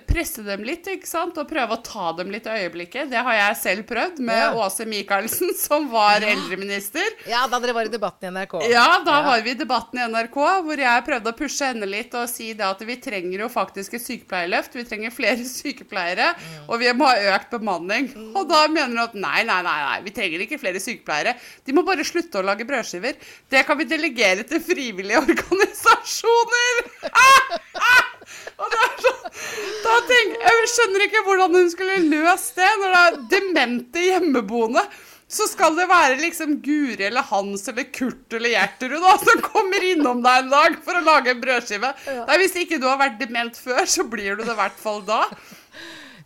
Presse 0.06 0.44
dem 0.46 0.60
litt, 0.62 0.86
ikke 0.86 1.08
sant, 1.08 1.34
og 1.40 1.48
prøve 1.50 1.74
å 1.74 1.80
ta 1.82 2.12
dem 2.14 2.28
litt 2.30 2.44
i 2.46 2.52
øyeblikket. 2.60 3.08
Det 3.10 3.18
har 3.18 3.34
jeg 3.34 3.56
selv 3.58 3.88
prøvd 3.88 4.20
med 4.22 4.38
Ja. 4.38 4.52
Åse 4.62 4.84
Michaelsen, 4.86 5.50
som 5.64 5.88
var 5.90 6.22
eldreminister. 6.22 7.08
Ja, 7.26 7.46
da 7.50 7.58
dere 7.58 7.74
var 7.74 7.88
i 7.88 7.90
debatten 7.90 8.28
i 8.28 8.34
NRK. 8.36 8.54
Ja, 8.70 9.00
da 9.02 9.16
var 9.26 9.42
vi 9.42 9.56
i 9.56 9.58
debatten 9.58 9.98
i 9.98 10.06
NRK 10.12 10.38
hvor 10.68 10.84
jeg 10.84 11.08
prøvde 11.08 11.32
å 11.32 11.40
pushe 11.40 11.72
henne 11.72 11.88
litt 11.88 12.14
og 12.20 12.28
si 12.30 12.52
det 12.58 12.68
at 12.68 12.84
vi 12.86 13.00
trenger 13.02 13.46
jo 13.46 13.50
faktisk 13.50 13.96
et 13.98 14.04
sykepleierløft. 14.04 14.76
Vi 14.78 14.86
trenger 14.86 15.10
flere 15.10 15.21
sykepleiere, 15.48 16.32
og 16.68 16.80
vi 16.82 16.92
må 16.96 17.08
ha 17.08 17.34
økt 17.36 17.52
bemanning. 17.54 18.10
Og 18.32 18.48
da 18.50 18.64
mener 18.68 18.92
hun 18.92 19.04
at 19.04 19.16
nei, 19.18 19.42
nei, 19.48 19.60
nei, 19.66 19.78
nei, 19.86 19.98
vi 20.06 20.14
trenger 20.16 20.44
ikke 20.44 20.60
flere 20.62 20.82
sykepleiere. 20.82 21.36
De 21.66 21.76
må 21.76 21.84
bare 21.86 22.06
slutte 22.06 22.40
å 22.40 22.46
lage 22.46 22.66
brødskiver. 22.68 23.18
Det 23.52 23.64
kan 23.68 23.78
vi 23.80 23.88
delegere 23.90 24.46
til 24.48 24.62
frivillige 24.64 25.22
organisasjoner. 25.22 26.82
Ah, 27.12 27.54
ah! 27.92 28.08
Og 28.62 28.70
det 28.70 28.80
er 28.80 29.00
sånn, 29.02 29.22
da 29.82 29.94
tenk, 30.08 30.34
Jeg 30.42 30.68
skjønner 30.72 31.04
ikke 31.06 31.22
hvordan 31.26 31.56
hun 31.56 31.70
skulle 31.72 31.96
løst 32.10 32.58
det 32.58 32.68
når 32.80 32.92
det 32.94 33.00
er 33.02 33.18
demente 33.32 34.04
hjemmeboende. 34.06 34.84
Så 35.32 35.46
skal 35.48 35.72
det 35.78 35.86
være 35.88 36.18
liksom 36.20 36.58
Guri 36.64 37.06
eller 37.06 37.24
Hans 37.30 37.64
eller 37.72 37.86
Kurt 37.88 38.34
eller 38.36 38.52
Gjerterud 38.52 39.00
da, 39.00 39.14
som 39.22 39.40
kommer 39.46 39.86
innom 39.88 40.20
deg 40.24 40.42
en 40.42 40.52
dag 40.52 40.76
for 40.84 40.98
å 40.98 41.04
lage 41.06 41.32
en 41.32 41.40
brødskive. 41.40 41.94
Nei, 42.28 42.36
hvis 42.42 42.58
ikke 42.60 42.76
du 42.82 42.84
har 42.90 43.00
vært 43.00 43.16
dement 43.22 43.56
før, 43.56 43.86
så 43.88 44.04
blir 44.12 44.36
du 44.36 44.44
det 44.44 44.52
i 44.52 44.58
hvert 44.60 44.76
fall 44.82 45.00
da. 45.08 45.22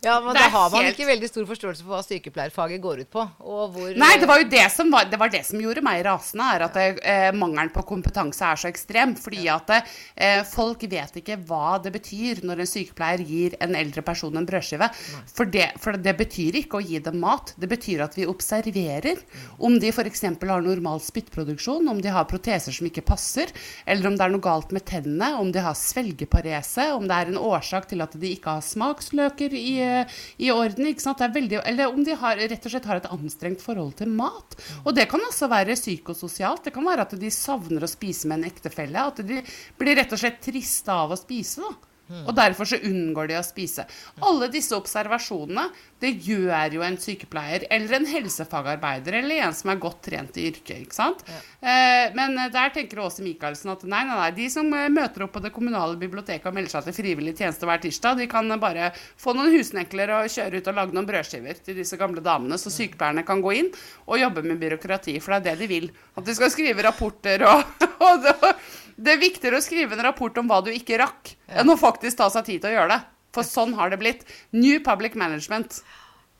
Ja, 0.03 0.19
men 0.21 0.35
da 0.35 0.47
har 0.53 0.69
man 0.69 0.83
helt- 0.83 0.97
ikke 0.97 1.07
veldig 1.09 1.29
stor 1.29 1.45
forståelse 1.49 1.83
for 1.83 1.95
hva 1.95 2.01
sykepleierfaget 2.05 2.81
går 2.81 3.01
ut 3.05 3.11
på. 3.11 3.23
Og 3.41 3.73
hvor 3.73 3.95
Nei, 3.97 4.17
det 4.21 4.27
var 4.29 4.39
jo 4.41 4.49
det 4.49 4.65
som, 4.71 4.91
var, 4.91 5.05
det, 5.09 5.19
var 5.19 5.29
det 5.33 5.43
som 5.45 5.59
gjorde 5.61 5.81
meg 5.85 6.03
rasende, 6.05 6.47
er 6.55 6.65
at 6.67 6.73
det, 6.73 6.99
eh, 7.03 7.31
mangelen 7.31 7.71
på 7.73 7.83
kompetanse 7.87 8.41
er 8.45 8.55
så 8.55 8.69
ekstrem. 8.69 9.15
Fordi 9.17 9.47
at 9.49 9.69
eh, 10.15 10.43
folk 10.43 10.83
vet 10.89 11.17
ikke 11.21 11.37
hva 11.47 11.77
det 11.81 11.91
betyr 11.95 12.43
når 12.43 12.59
en 12.63 12.69
sykepleier 12.69 13.23
gir 13.25 13.55
en 13.61 13.75
eldre 13.75 14.01
person 14.01 14.35
en 14.37 14.45
brødskive. 14.45 14.89
For 15.33 15.45
det, 15.45 15.71
for 15.79 15.93
det 15.97 16.15
betyr 16.17 16.61
ikke 16.63 16.77
å 16.79 16.83
gi 16.85 16.99
dem 16.99 17.19
mat. 17.19 17.53
Det 17.57 17.69
betyr 17.69 18.03
at 18.05 18.15
vi 18.17 18.25
observerer 18.29 19.17
om 19.59 19.79
de 19.79 19.89
f.eks. 19.89 20.21
har 20.21 20.61
normal 20.61 20.99
spyttproduksjon, 21.01 21.87
om 21.89 22.01
de 22.01 22.09
har 22.13 22.25
proteser 22.29 22.71
som 22.75 22.87
ikke 22.87 23.03
passer, 23.05 23.47
eller 23.85 24.07
om 24.07 24.15
det 24.17 24.25
er 24.25 24.29
noe 24.33 24.41
galt 24.43 24.71
med 24.75 24.85
tennene, 24.85 25.33
om 25.39 25.51
de 25.51 25.59
har 25.63 25.73
svelgeparese, 25.77 26.91
om 26.95 27.07
det 27.07 27.15
er 27.17 27.31
en 27.31 27.37
årsak 27.41 27.87
til 27.89 28.01
at 28.01 28.13
de 28.19 28.31
ikke 28.35 28.57
har 28.57 28.61
smaksløker 28.65 29.53
i, 29.57 29.79
eh, 29.81 29.96
i 30.37 30.51
orden. 30.53 30.89
Ikke 30.91 31.05
sant? 31.05 31.21
Det 31.21 31.27
er 31.29 31.35
veldig, 31.37 31.61
eller 31.71 31.93
om 31.93 32.03
de 32.05 32.15
har, 32.19 32.37
rett 32.37 32.69
og 32.69 32.73
slett 32.73 32.89
har 32.89 33.01
et 33.01 33.11
anstrengt 33.13 33.63
forhold 33.63 33.97
til 34.01 34.13
mat. 34.13 34.57
Og 34.85 34.93
det 34.97 35.07
kan 35.11 35.23
også 35.23 35.49
være 35.51 35.77
psykososialt. 35.79 36.67
Det 36.67 36.75
kan 36.75 36.87
være 36.87 37.07
at 37.07 37.17
de 37.19 37.33
savner 37.33 37.85
å 37.85 37.91
spise 37.91 38.29
med 38.29 38.41
en 38.41 38.51
ektefelle. 38.51 39.09
At 39.11 39.23
de 39.25 39.43
blir 39.79 39.99
rett 39.99 40.13
og 40.13 40.21
slett 40.21 40.41
triste 40.43 40.93
av 40.93 41.13
å 41.13 41.19
spise. 41.19 41.63
da. 41.63 41.86
Og 42.07 42.33
derfor 42.35 42.69
så 42.69 42.79
unngår 42.87 43.31
de 43.31 43.37
å 43.39 43.43
spise. 43.45 43.83
Alle 44.23 44.49
disse 44.51 44.75
observasjonene, 44.77 45.67
det 46.01 46.13
gjør 46.27 46.77
jo 46.77 46.83
en 46.85 46.97
sykepleier 47.01 47.65
eller 47.73 47.97
en 47.97 48.07
helsefagarbeider 48.07 49.17
eller 49.19 49.47
en 49.47 49.55
som 49.57 49.71
er 49.73 49.81
godt 49.81 50.03
trent 50.07 50.37
i 50.37 50.47
yrket. 50.51 50.83
ikke 50.85 50.95
sant? 50.95 51.23
Eh, 51.59 52.13
men 52.17 52.37
der 52.53 52.73
tenker 52.75 53.01
Åse 53.01 53.25
Michaelsen 53.25 53.73
at 53.73 53.85
nei, 53.89 54.03
nei, 54.05 54.17
nei, 54.19 54.29
de 54.37 54.47
som 54.53 54.69
eh, 54.77 54.87
møter 54.93 55.25
opp 55.25 55.33
på 55.35 55.43
det 55.43 55.53
kommunale 55.55 55.97
biblioteket 55.99 56.47
og 56.47 56.57
melder 56.57 56.75
seg 56.75 56.87
til 56.87 56.97
frivillig 56.99 57.33
tjeneste 57.37 57.67
hver 57.67 57.81
tirsdag, 57.83 58.21
de 58.21 58.29
kan 58.31 58.53
bare 58.61 58.91
få 59.17 59.33
noen 59.37 59.51
husnekler 59.55 60.13
og 60.19 60.31
kjøre 60.31 60.61
ut 60.61 60.71
og 60.71 60.79
lage 60.79 60.97
noen 60.97 61.09
brødskiver 61.09 61.63
til 61.65 61.81
disse 61.81 61.99
gamle 61.99 62.23
damene, 62.23 62.61
så 62.61 62.73
sykepleierne 62.73 63.25
kan 63.27 63.41
gå 63.43 63.57
inn 63.57 63.71
og 64.05 64.21
jobbe 64.21 64.45
med 64.45 64.61
byråkrati, 64.61 65.17
for 65.23 65.33
det 65.35 65.39
er 65.39 65.47
det 65.49 65.65
de 65.65 65.71
vil. 65.73 65.89
At 66.17 66.27
de 66.27 66.37
skal 66.37 66.53
skrive 66.53 66.85
rapporter 66.85 67.45
og, 67.49 67.65
og 68.07 68.21
det, 68.25 68.53
det 68.97 69.13
er 69.13 69.21
viktigere 69.21 69.59
å 69.59 69.63
skrive 69.63 69.93
en 69.93 70.05
rapport 70.07 70.37
om 70.41 70.49
hva 70.49 70.59
du 70.65 70.71
ikke 70.73 70.97
rakk, 71.01 71.35
enn 71.53 71.69
å 71.69 71.77
faktisk 71.79 72.17
ta 72.17 72.31
seg 72.33 72.47
tid 72.47 72.63
til 72.63 72.73
å 72.73 72.77
gjøre 72.79 72.95
det. 72.95 72.99
For 73.35 73.45
sånn 73.45 73.75
har 73.77 73.91
det 73.93 73.99
blitt. 74.01 74.23
New 74.55 74.79
public 74.83 75.17
management. 75.19 75.81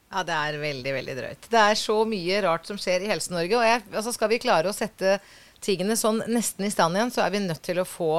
Ja, 0.08 0.24
det 0.26 0.34
er 0.34 0.58
veldig, 0.62 0.93
veldig 0.96 1.15
drøyt. 1.17 1.50
Det 1.52 1.60
er 1.62 1.78
så 1.78 1.98
mye 2.08 2.39
rart 2.46 2.70
som 2.70 2.80
skjer 2.80 3.04
i 3.04 3.12
Helse-Norge. 3.12 3.60
Og 3.60 3.67
jeg, 3.67 3.84
altså 3.91 4.13
skal 4.15 4.32
vi 4.32 4.39
klare 4.41 4.72
å 4.72 4.76
sette 4.76 5.17
tingene 5.63 5.98
sånn 5.98 6.22
nesten 6.32 6.67
i 6.67 6.72
stand 6.72 6.98
igjen, 6.98 7.12
så 7.13 7.24
er 7.24 7.34
vi 7.34 7.41
nødt 7.43 7.62
til 7.65 7.82
å 7.82 7.88
få 7.88 8.10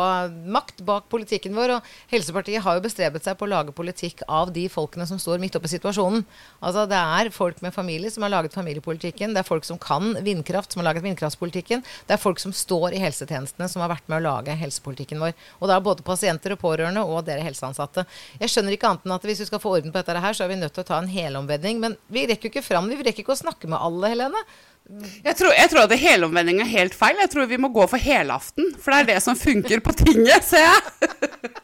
makt 0.50 0.82
bak 0.86 1.08
politikken 1.12 1.56
vår. 1.56 1.76
Og 1.76 1.90
Helsepartiet 2.12 2.64
har 2.64 2.78
jo 2.78 2.84
bestrebet 2.84 3.26
seg 3.26 3.38
på 3.38 3.46
å 3.46 3.52
lage 3.52 3.74
politikk 3.76 4.24
av 4.28 4.52
de 4.54 4.66
folkene 4.72 5.06
som 5.08 5.20
står 5.20 5.40
midt 5.42 5.58
oppe 5.58 5.70
i 5.70 5.74
situasjonen. 5.74 6.24
Altså 6.60 6.86
Det 6.90 6.98
er 6.98 7.32
folk 7.34 7.62
med 7.64 7.74
familie 7.74 8.12
som 8.12 8.24
har 8.26 8.32
laget 8.34 8.56
familiepolitikken. 8.56 9.34
Det 9.34 9.42
er 9.42 9.48
folk 9.48 9.66
som 9.68 9.80
kan 9.80 10.14
vindkraft, 10.24 10.72
som 10.72 10.82
har 10.82 10.90
laget 10.90 11.06
vindkraftpolitikken. 11.06 11.84
Det 12.08 12.16
er 12.16 12.22
folk 12.22 12.42
som 12.42 12.54
står 12.54 12.96
i 12.96 13.02
helsetjenestene, 13.02 13.68
som 13.70 13.84
har 13.84 13.92
vært 13.94 14.08
med 14.10 14.20
å 14.20 14.26
lage 14.28 14.56
helsepolitikken 14.58 15.22
vår. 15.22 15.36
Og 15.60 15.70
da 15.70 15.80
både 15.82 16.06
pasienter 16.06 16.54
og 16.54 16.62
pårørende 16.62 17.04
og 17.04 17.24
dere 17.28 17.46
helseansatte. 17.46 18.06
Jeg 18.40 18.52
skjønner 18.52 18.76
ikke 18.76 18.92
annet 18.92 19.06
enn 19.06 19.18
at 19.18 19.28
hvis 19.28 19.44
vi 19.44 19.50
skal 19.50 19.62
få 19.62 19.76
orden 19.78 19.94
på 19.94 20.00
dette 20.00 20.24
her, 20.24 20.36
så 20.36 20.46
er 20.46 20.52
vi 20.52 20.60
nødt 20.62 20.74
til 20.76 20.86
å 20.86 20.90
ta 20.90 20.98
en 21.02 21.12
helomvending. 21.12 21.82
Men 21.82 21.98
vi 22.12 22.26
rekker 22.28 22.48
jo 22.48 22.54
ikke 22.54 22.66
fram. 22.66 22.90
Vi 22.90 22.98
rekker 23.02 23.24
ikke 23.24 23.36
å 23.36 23.42
snakke 23.42 23.70
med 23.70 23.80
alle, 23.80 24.12
Helene. 24.14 24.42
Jeg 24.88 25.36
tror, 25.36 25.52
jeg 25.52 25.68
tror 25.68 25.84
at 25.84 25.92
helomvending 26.00 26.62
er 26.64 26.70
helt 26.70 26.94
feil. 26.96 27.18
Jeg 27.20 27.28
tror 27.34 27.48
vi 27.50 27.58
må 27.60 27.68
gå 27.74 27.84
for 27.90 28.00
helaften. 28.00 28.70
For 28.80 28.94
det 28.94 29.00
er 29.02 29.08
det 29.10 29.18
som 29.24 29.36
funker 29.36 29.82
på 29.84 29.92
tinget, 30.00 30.46
ser 30.48 30.64
jeg. 30.64 30.82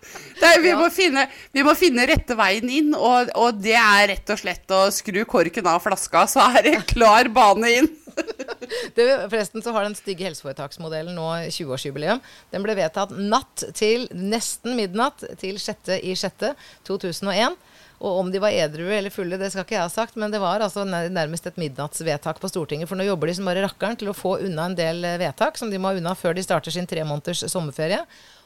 Er, 0.45 0.59
vi, 0.61 0.75
må 0.77 0.91
finne, 0.93 1.23
vi 1.57 1.63
må 1.65 1.73
finne 1.79 2.05
rette 2.05 2.35
veien 2.37 2.69
inn, 2.69 2.91
og, 2.93 3.31
og 3.41 3.63
det 3.65 3.79
er 3.81 4.11
rett 4.11 4.33
og 4.35 4.37
slett 4.37 4.75
å 4.77 4.83
skru 4.93 5.23
korken 5.25 5.71
av 5.71 5.81
flaska, 5.81 6.27
så 6.29 6.43
er 6.51 6.67
det 6.67 6.75
klar 6.91 7.31
bane 7.33 7.71
inn. 7.79 7.89
Det, 8.95 9.05
forresten 9.31 9.63
så 9.63 9.73
har 9.75 9.85
den 9.85 9.97
stygge 9.99 10.27
helseforetaksmodellen 10.29 11.17
nå 11.17 11.27
20-årsjubileum. 11.53 12.21
Den 12.53 12.65
ble 12.65 12.77
vedtatt 12.79 13.13
natt 13.15 13.65
til 13.77 14.07
nesten 14.15 14.77
midnatt 14.79 15.25
til 15.41 15.59
6. 15.61 15.97
i 16.01 16.15
6. 16.19 16.53
2001. 16.87 17.59
Og 18.05 18.21
om 18.21 18.31
de 18.33 18.41
var 18.43 18.53
edru 18.53 18.89
eller 18.93 19.13
fulle, 19.15 19.39
det 19.41 19.51
skal 19.53 19.65
ikke 19.65 19.77
jeg 19.77 19.87
ha 19.87 19.93
sagt, 19.93 20.17
men 20.21 20.33
det 20.33 20.41
var 20.43 20.63
altså 20.65 20.85
nærmest 20.85 21.47
et 21.49 21.61
midnattsvedtak 21.61 22.41
på 22.43 22.51
Stortinget. 22.51 22.91
For 22.91 22.99
nå 22.99 23.07
jobber 23.07 23.31
de 23.31 23.37
som 23.39 23.49
bare 23.49 23.65
rakkeren 23.65 23.99
til 24.01 24.11
å 24.11 24.17
få 24.17 24.37
unna 24.45 24.69
en 24.69 24.79
del 24.79 25.05
eh, 25.07 25.19
vedtak 25.23 25.61
som 25.61 25.71
de 25.73 25.81
må 25.81 25.93
ha 25.93 26.01
unna 26.01 26.17
før 26.19 26.37
de 26.37 26.45
starter 26.45 26.75
sin 26.75 26.89
tre 26.91 27.05
måneders 27.07 27.47
sommerferie. 27.53 28.03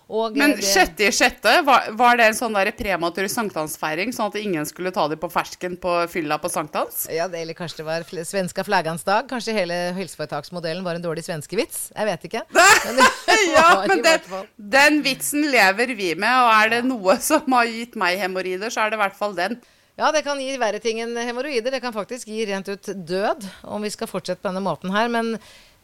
Og, 0.09 0.33
eh, 0.33 0.39
Men 0.41 0.55
det- 0.57 0.65
sjette 0.65 1.05
i 1.05 1.11
sjette, 1.13 1.53
var, 1.67 1.91
var 1.93 2.17
det 2.17 2.25
en 2.31 2.37
sånn 2.39 2.55
der 2.57 2.71
prematur 2.73 3.27
sankthansfeiring, 3.29 4.09
sånn 4.17 4.31
at 4.33 4.37
ingen 4.41 4.65
skulle 4.65 4.91
ta 4.91 5.07
dem 5.07 5.19
på 5.21 5.29
fersken 5.31 5.77
på 5.77 6.09
fylla 6.09 6.39
på 6.41 6.49
sankthans? 6.49 7.03
Ja, 7.13 7.27
det, 7.29 7.43
eller 7.43 7.53
kanskje 7.59 7.83
det 7.83 7.85
var 7.91 8.07
fl- 8.09 8.25
svenska 8.25 8.65
flaggans 8.65 9.05
dag. 9.05 9.29
Kanskje 9.29 9.53
hele 9.53 9.77
helseforetaksmodellen 9.99 10.83
var 10.83 10.95
en 10.97 11.03
dårlig 11.05 11.27
svenskevits. 11.29 11.91
Jeg 11.95 12.09
vet 12.09 12.25
ikke. 12.31 12.43
Men 12.57 13.05
Ja, 13.55 13.85
men 13.87 14.03
den, 14.03 14.21
den 14.57 15.03
vitsen 15.05 15.45
lever 15.53 15.93
vi 15.95 16.15
med, 16.15 16.33
og 16.41 16.55
er 16.57 16.69
det 16.79 16.85
noe 16.89 17.19
som 17.21 17.45
har 17.53 17.67
gitt 17.69 17.95
meg 18.01 18.17
hemoroider, 18.19 18.73
så 18.73 18.87
er 18.87 18.91
det 18.91 18.99
i 18.99 19.03
hvert 19.05 19.19
fall 19.21 19.37
den. 19.37 19.61
Ja, 19.99 20.13
det 20.15 20.25
kan 20.25 20.39
gi 20.41 20.57
verre 20.57 20.79
ting 20.81 21.01
enn 21.03 21.17
hemoroider. 21.17 21.73
Det 21.75 21.81
kan 21.83 21.93
faktisk 21.93 22.29
gi 22.31 22.45
rent 22.47 22.69
ut 22.71 22.87
død, 23.05 23.45
om 23.65 23.83
vi 23.83 23.91
skal 23.91 24.07
fortsette 24.09 24.41
på 24.41 24.49
denne 24.49 24.63
måten 24.65 24.93
her. 24.95 25.09
Men? 25.13 25.35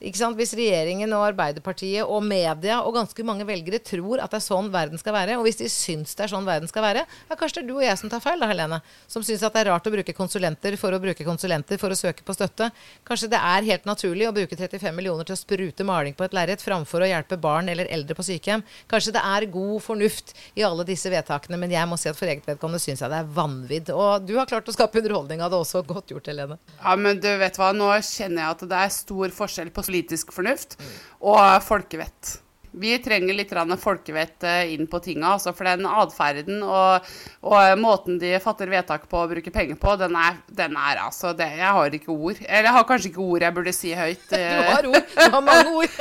Hvis 0.00 0.54
regjeringen 0.56 1.12
og 1.16 1.24
Arbeiderpartiet 1.30 2.04
og 2.04 2.22
media 2.26 2.80
og 2.82 2.94
ganske 2.96 3.24
mange 3.24 3.46
velgere 3.46 3.78
tror 3.78 4.20
at 4.20 4.32
det 4.32 4.40
er 4.40 4.44
sånn 4.44 4.70
verden 4.72 4.98
skal 5.00 5.14
være, 5.14 5.38
og 5.38 5.46
hvis 5.46 5.60
de 5.60 5.68
syns 5.70 6.14
det 6.14 6.26
er 6.26 6.32
sånn 6.32 6.44
verden 6.46 6.68
skal 6.68 6.82
være, 6.82 7.04
ja, 7.06 7.36
kanskje 7.38 7.60
det 7.60 7.64
er 7.64 7.68
du 7.68 7.76
og 7.78 7.84
jeg 7.84 7.98
som 8.00 8.10
tar 8.12 8.20
feil, 8.20 8.40
da, 8.40 8.48
Helene. 8.50 8.80
Som 9.08 9.24
syns 9.24 9.42
at 9.46 9.54
det 9.54 9.62
er 9.62 9.70
rart 9.72 9.86
å 9.86 9.92
bruke 9.94 10.16
konsulenter 10.16 10.76
for 10.80 10.92
å 10.92 11.00
bruke 11.00 11.24
konsulenter 11.24 11.80
for 11.80 11.94
å 11.94 11.98
søke 11.98 12.26
på 12.26 12.36
støtte. 12.36 12.70
Kanskje 13.06 13.30
det 13.32 13.40
er 13.40 13.68
helt 13.70 13.88
naturlig 13.88 14.28
å 14.28 14.34
bruke 14.36 14.58
35 14.58 14.92
millioner 14.96 15.28
til 15.28 15.36
å 15.36 15.40
sprute 15.40 15.86
maling 15.86 16.16
på 16.18 16.26
et 16.26 16.36
lerret 16.36 16.64
framfor 16.64 17.04
å 17.04 17.08
hjelpe 17.08 17.38
barn 17.40 17.70
eller 17.72 17.88
eldre 17.94 18.16
på 18.18 18.26
sykehjem. 18.26 18.64
Kanskje 18.90 19.14
det 19.16 19.24
er 19.24 19.48
god 19.54 19.80
fornuft 19.84 20.34
i 20.58 20.66
alle 20.66 20.84
disse 20.88 21.12
vedtakene, 21.12 21.58
men 21.60 21.72
jeg 21.72 21.88
må 21.88 21.98
si 22.00 22.10
at 22.10 22.18
for 22.18 22.28
eget 22.30 22.46
vedkommende 22.50 22.82
syns 22.82 23.04
jeg 23.04 23.12
det 23.12 23.22
er 23.22 23.32
vanvidd. 23.38 23.94
Og 23.94 24.26
du 24.26 24.34
har 24.36 24.50
klart 24.50 24.68
å 24.68 24.74
skape 24.74 25.00
underholdning 25.00 25.44
av 25.44 25.54
det 25.54 25.62
også. 25.62 25.84
Godt 25.86 26.12
gjort, 26.12 26.28
Helene. 26.30 26.58
Ja, 26.80 26.94
men 26.98 27.20
du 27.22 27.30
vet 27.40 27.58
hva, 27.60 27.70
nå 27.76 27.88
kjenner 28.04 28.42
jeg 28.44 28.56
at 28.56 28.66
det 28.70 28.84
er 28.84 28.94
stor 28.94 29.34
forskjell 29.34 29.72
på 29.74 29.83
politisk 29.84 30.32
fornuft 30.34 30.78
og 31.20 31.44
folkevett. 31.66 32.38
Vi 32.74 32.96
trenger 32.98 33.36
litt 33.36 33.52
folkevett 33.78 34.42
eh, 34.42 34.74
inn 34.74 34.88
på 34.90 34.98
tinga, 34.98 35.34
altså, 35.36 35.52
for 35.54 35.68
den 35.68 35.86
atferden 35.86 36.62
og, 36.62 37.06
og 37.46 37.78
måten 37.78 38.18
de 38.18 38.34
fatter 38.42 38.70
vedtak 38.70 39.06
på 39.08 39.20
og 39.22 39.30
bruker 39.30 39.54
penger 39.54 39.78
på, 39.78 39.94
den 40.00 40.16
er, 40.18 40.40
den 40.48 40.74
er 40.76 41.04
altså 41.06 41.32
det, 41.32 41.52
Jeg 41.60 41.70
har 41.78 41.94
ikke 41.94 42.10
ord. 42.10 42.40
Eller 42.42 42.70
jeg 42.70 42.76
har 42.78 42.88
kanskje 42.88 43.12
ikke 43.12 43.28
ord 43.28 43.46
jeg 43.46 43.54
burde 43.54 43.76
si 43.76 43.94
høyt. 43.94 44.26
Du 44.34 44.40
eh. 44.40 44.72
har 44.72 44.86
ord. 44.90 45.12
Du 45.14 45.36
har 45.36 45.44
mange 45.44 45.76
ord. 45.78 46.00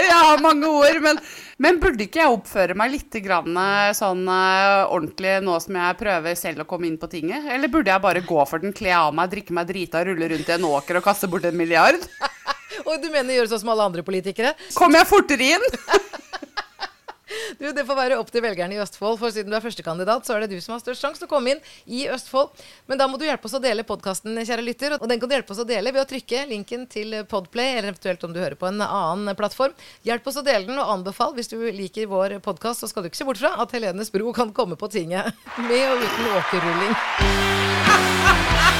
Jeg 0.00 0.16
har 0.16 0.40
mange 0.42 0.66
ord, 0.66 0.96
men, 1.04 1.18
men 1.60 1.78
burde 1.80 2.02
ikke 2.02 2.22
jeg 2.22 2.32
oppføre 2.32 2.74
meg 2.78 2.90
litt 2.94 3.18
grann, 3.22 3.52
eh, 3.60 3.90
sånn 3.94 4.24
ordentlig 4.26 5.36
nå 5.44 5.58
som 5.62 5.76
jeg 5.76 5.98
prøver 6.00 6.38
selv 6.38 6.64
å 6.64 6.66
komme 6.68 6.88
inn 6.88 6.96
på 7.00 7.10
tinget? 7.12 7.46
Eller 7.52 7.70
burde 7.70 7.92
jeg 7.92 8.02
bare 8.02 8.24
gå 8.24 8.40
for 8.48 8.64
den, 8.64 8.74
kle 8.76 8.94
av 8.96 9.12
meg, 9.14 9.30
drikke 9.32 9.54
meg 9.56 9.68
drita, 9.68 10.02
rulle 10.06 10.30
rundt 10.32 10.50
i 10.50 10.56
en 10.56 10.66
åker 10.70 10.98
og 10.98 11.06
kaste 11.06 11.30
bort 11.30 11.46
en 11.48 11.60
milliard? 11.60 12.00
Og 12.86 12.96
du 13.02 13.10
mener 13.10 13.36
gjøre 13.36 13.52
sånn 13.52 13.64
som 13.64 13.72
alle 13.74 13.88
andre 13.90 14.04
politikere? 14.06 14.54
Kommer 14.76 15.02
jeg 15.02 15.10
fortere 15.10 15.52
inn? 15.56 15.68
Du, 17.58 17.68
Det 17.72 17.84
får 17.86 17.96
være 17.98 18.18
opp 18.20 18.30
til 18.32 18.42
velgerne 18.44 18.76
i 18.76 18.80
Østfold, 18.82 19.18
for 19.20 19.30
siden 19.34 19.52
du 19.52 19.56
er 19.58 19.64
førstekandidat, 19.64 20.26
så 20.26 20.34
er 20.34 20.44
det 20.44 20.54
du 20.54 20.60
som 20.64 20.72
har 20.74 20.80
størst 20.82 21.04
sjanse 21.04 21.20
til 21.20 21.28
å 21.28 21.30
komme 21.30 21.54
inn 21.54 21.60
i 21.86 22.06
Østfold. 22.10 22.48
Men 22.90 23.00
da 23.00 23.06
må 23.10 23.20
du 23.20 23.26
hjelpe 23.26 23.46
oss 23.46 23.56
å 23.58 23.62
dele 23.62 23.84
podkasten, 23.86 24.38
kjære 24.38 24.64
lytter. 24.66 24.96
Og 24.98 25.06
den 25.10 25.20
kan 25.20 25.30
du 25.30 25.36
hjelpe 25.36 25.54
oss 25.54 25.62
å 25.62 25.68
dele 25.68 25.92
ved 25.94 26.02
å 26.02 26.08
trykke 26.10 26.46
linken 26.50 26.86
til 26.90 27.08
Podplay, 27.30 27.76
eller 27.76 27.92
eventuelt 27.92 28.24
om 28.26 28.34
du 28.34 28.40
hører 28.42 28.58
på 28.60 28.70
en 28.70 28.80
annen 28.86 29.36
plattform. 29.38 29.76
Hjelp 30.06 30.26
oss 30.30 30.40
å 30.40 30.46
dele 30.46 30.66
den, 30.66 30.80
og 30.80 30.94
anbefal 30.96 31.36
hvis 31.36 31.52
du 31.52 31.58
liker 31.60 32.10
vår 32.10 32.38
podkast, 32.44 32.82
så 32.82 32.90
skal 32.90 33.04
du 33.04 33.10
ikke 33.12 33.22
se 33.22 33.28
bort 33.28 33.42
fra 33.42 33.54
at 33.62 33.76
Helenes 33.76 34.12
bro 34.14 34.34
kan 34.36 34.54
komme 34.56 34.80
på 34.80 34.90
tinget. 34.92 35.34
Med 35.68 35.86
og 35.92 36.06
uten 36.06 36.24
åkerrulling. 36.40 36.94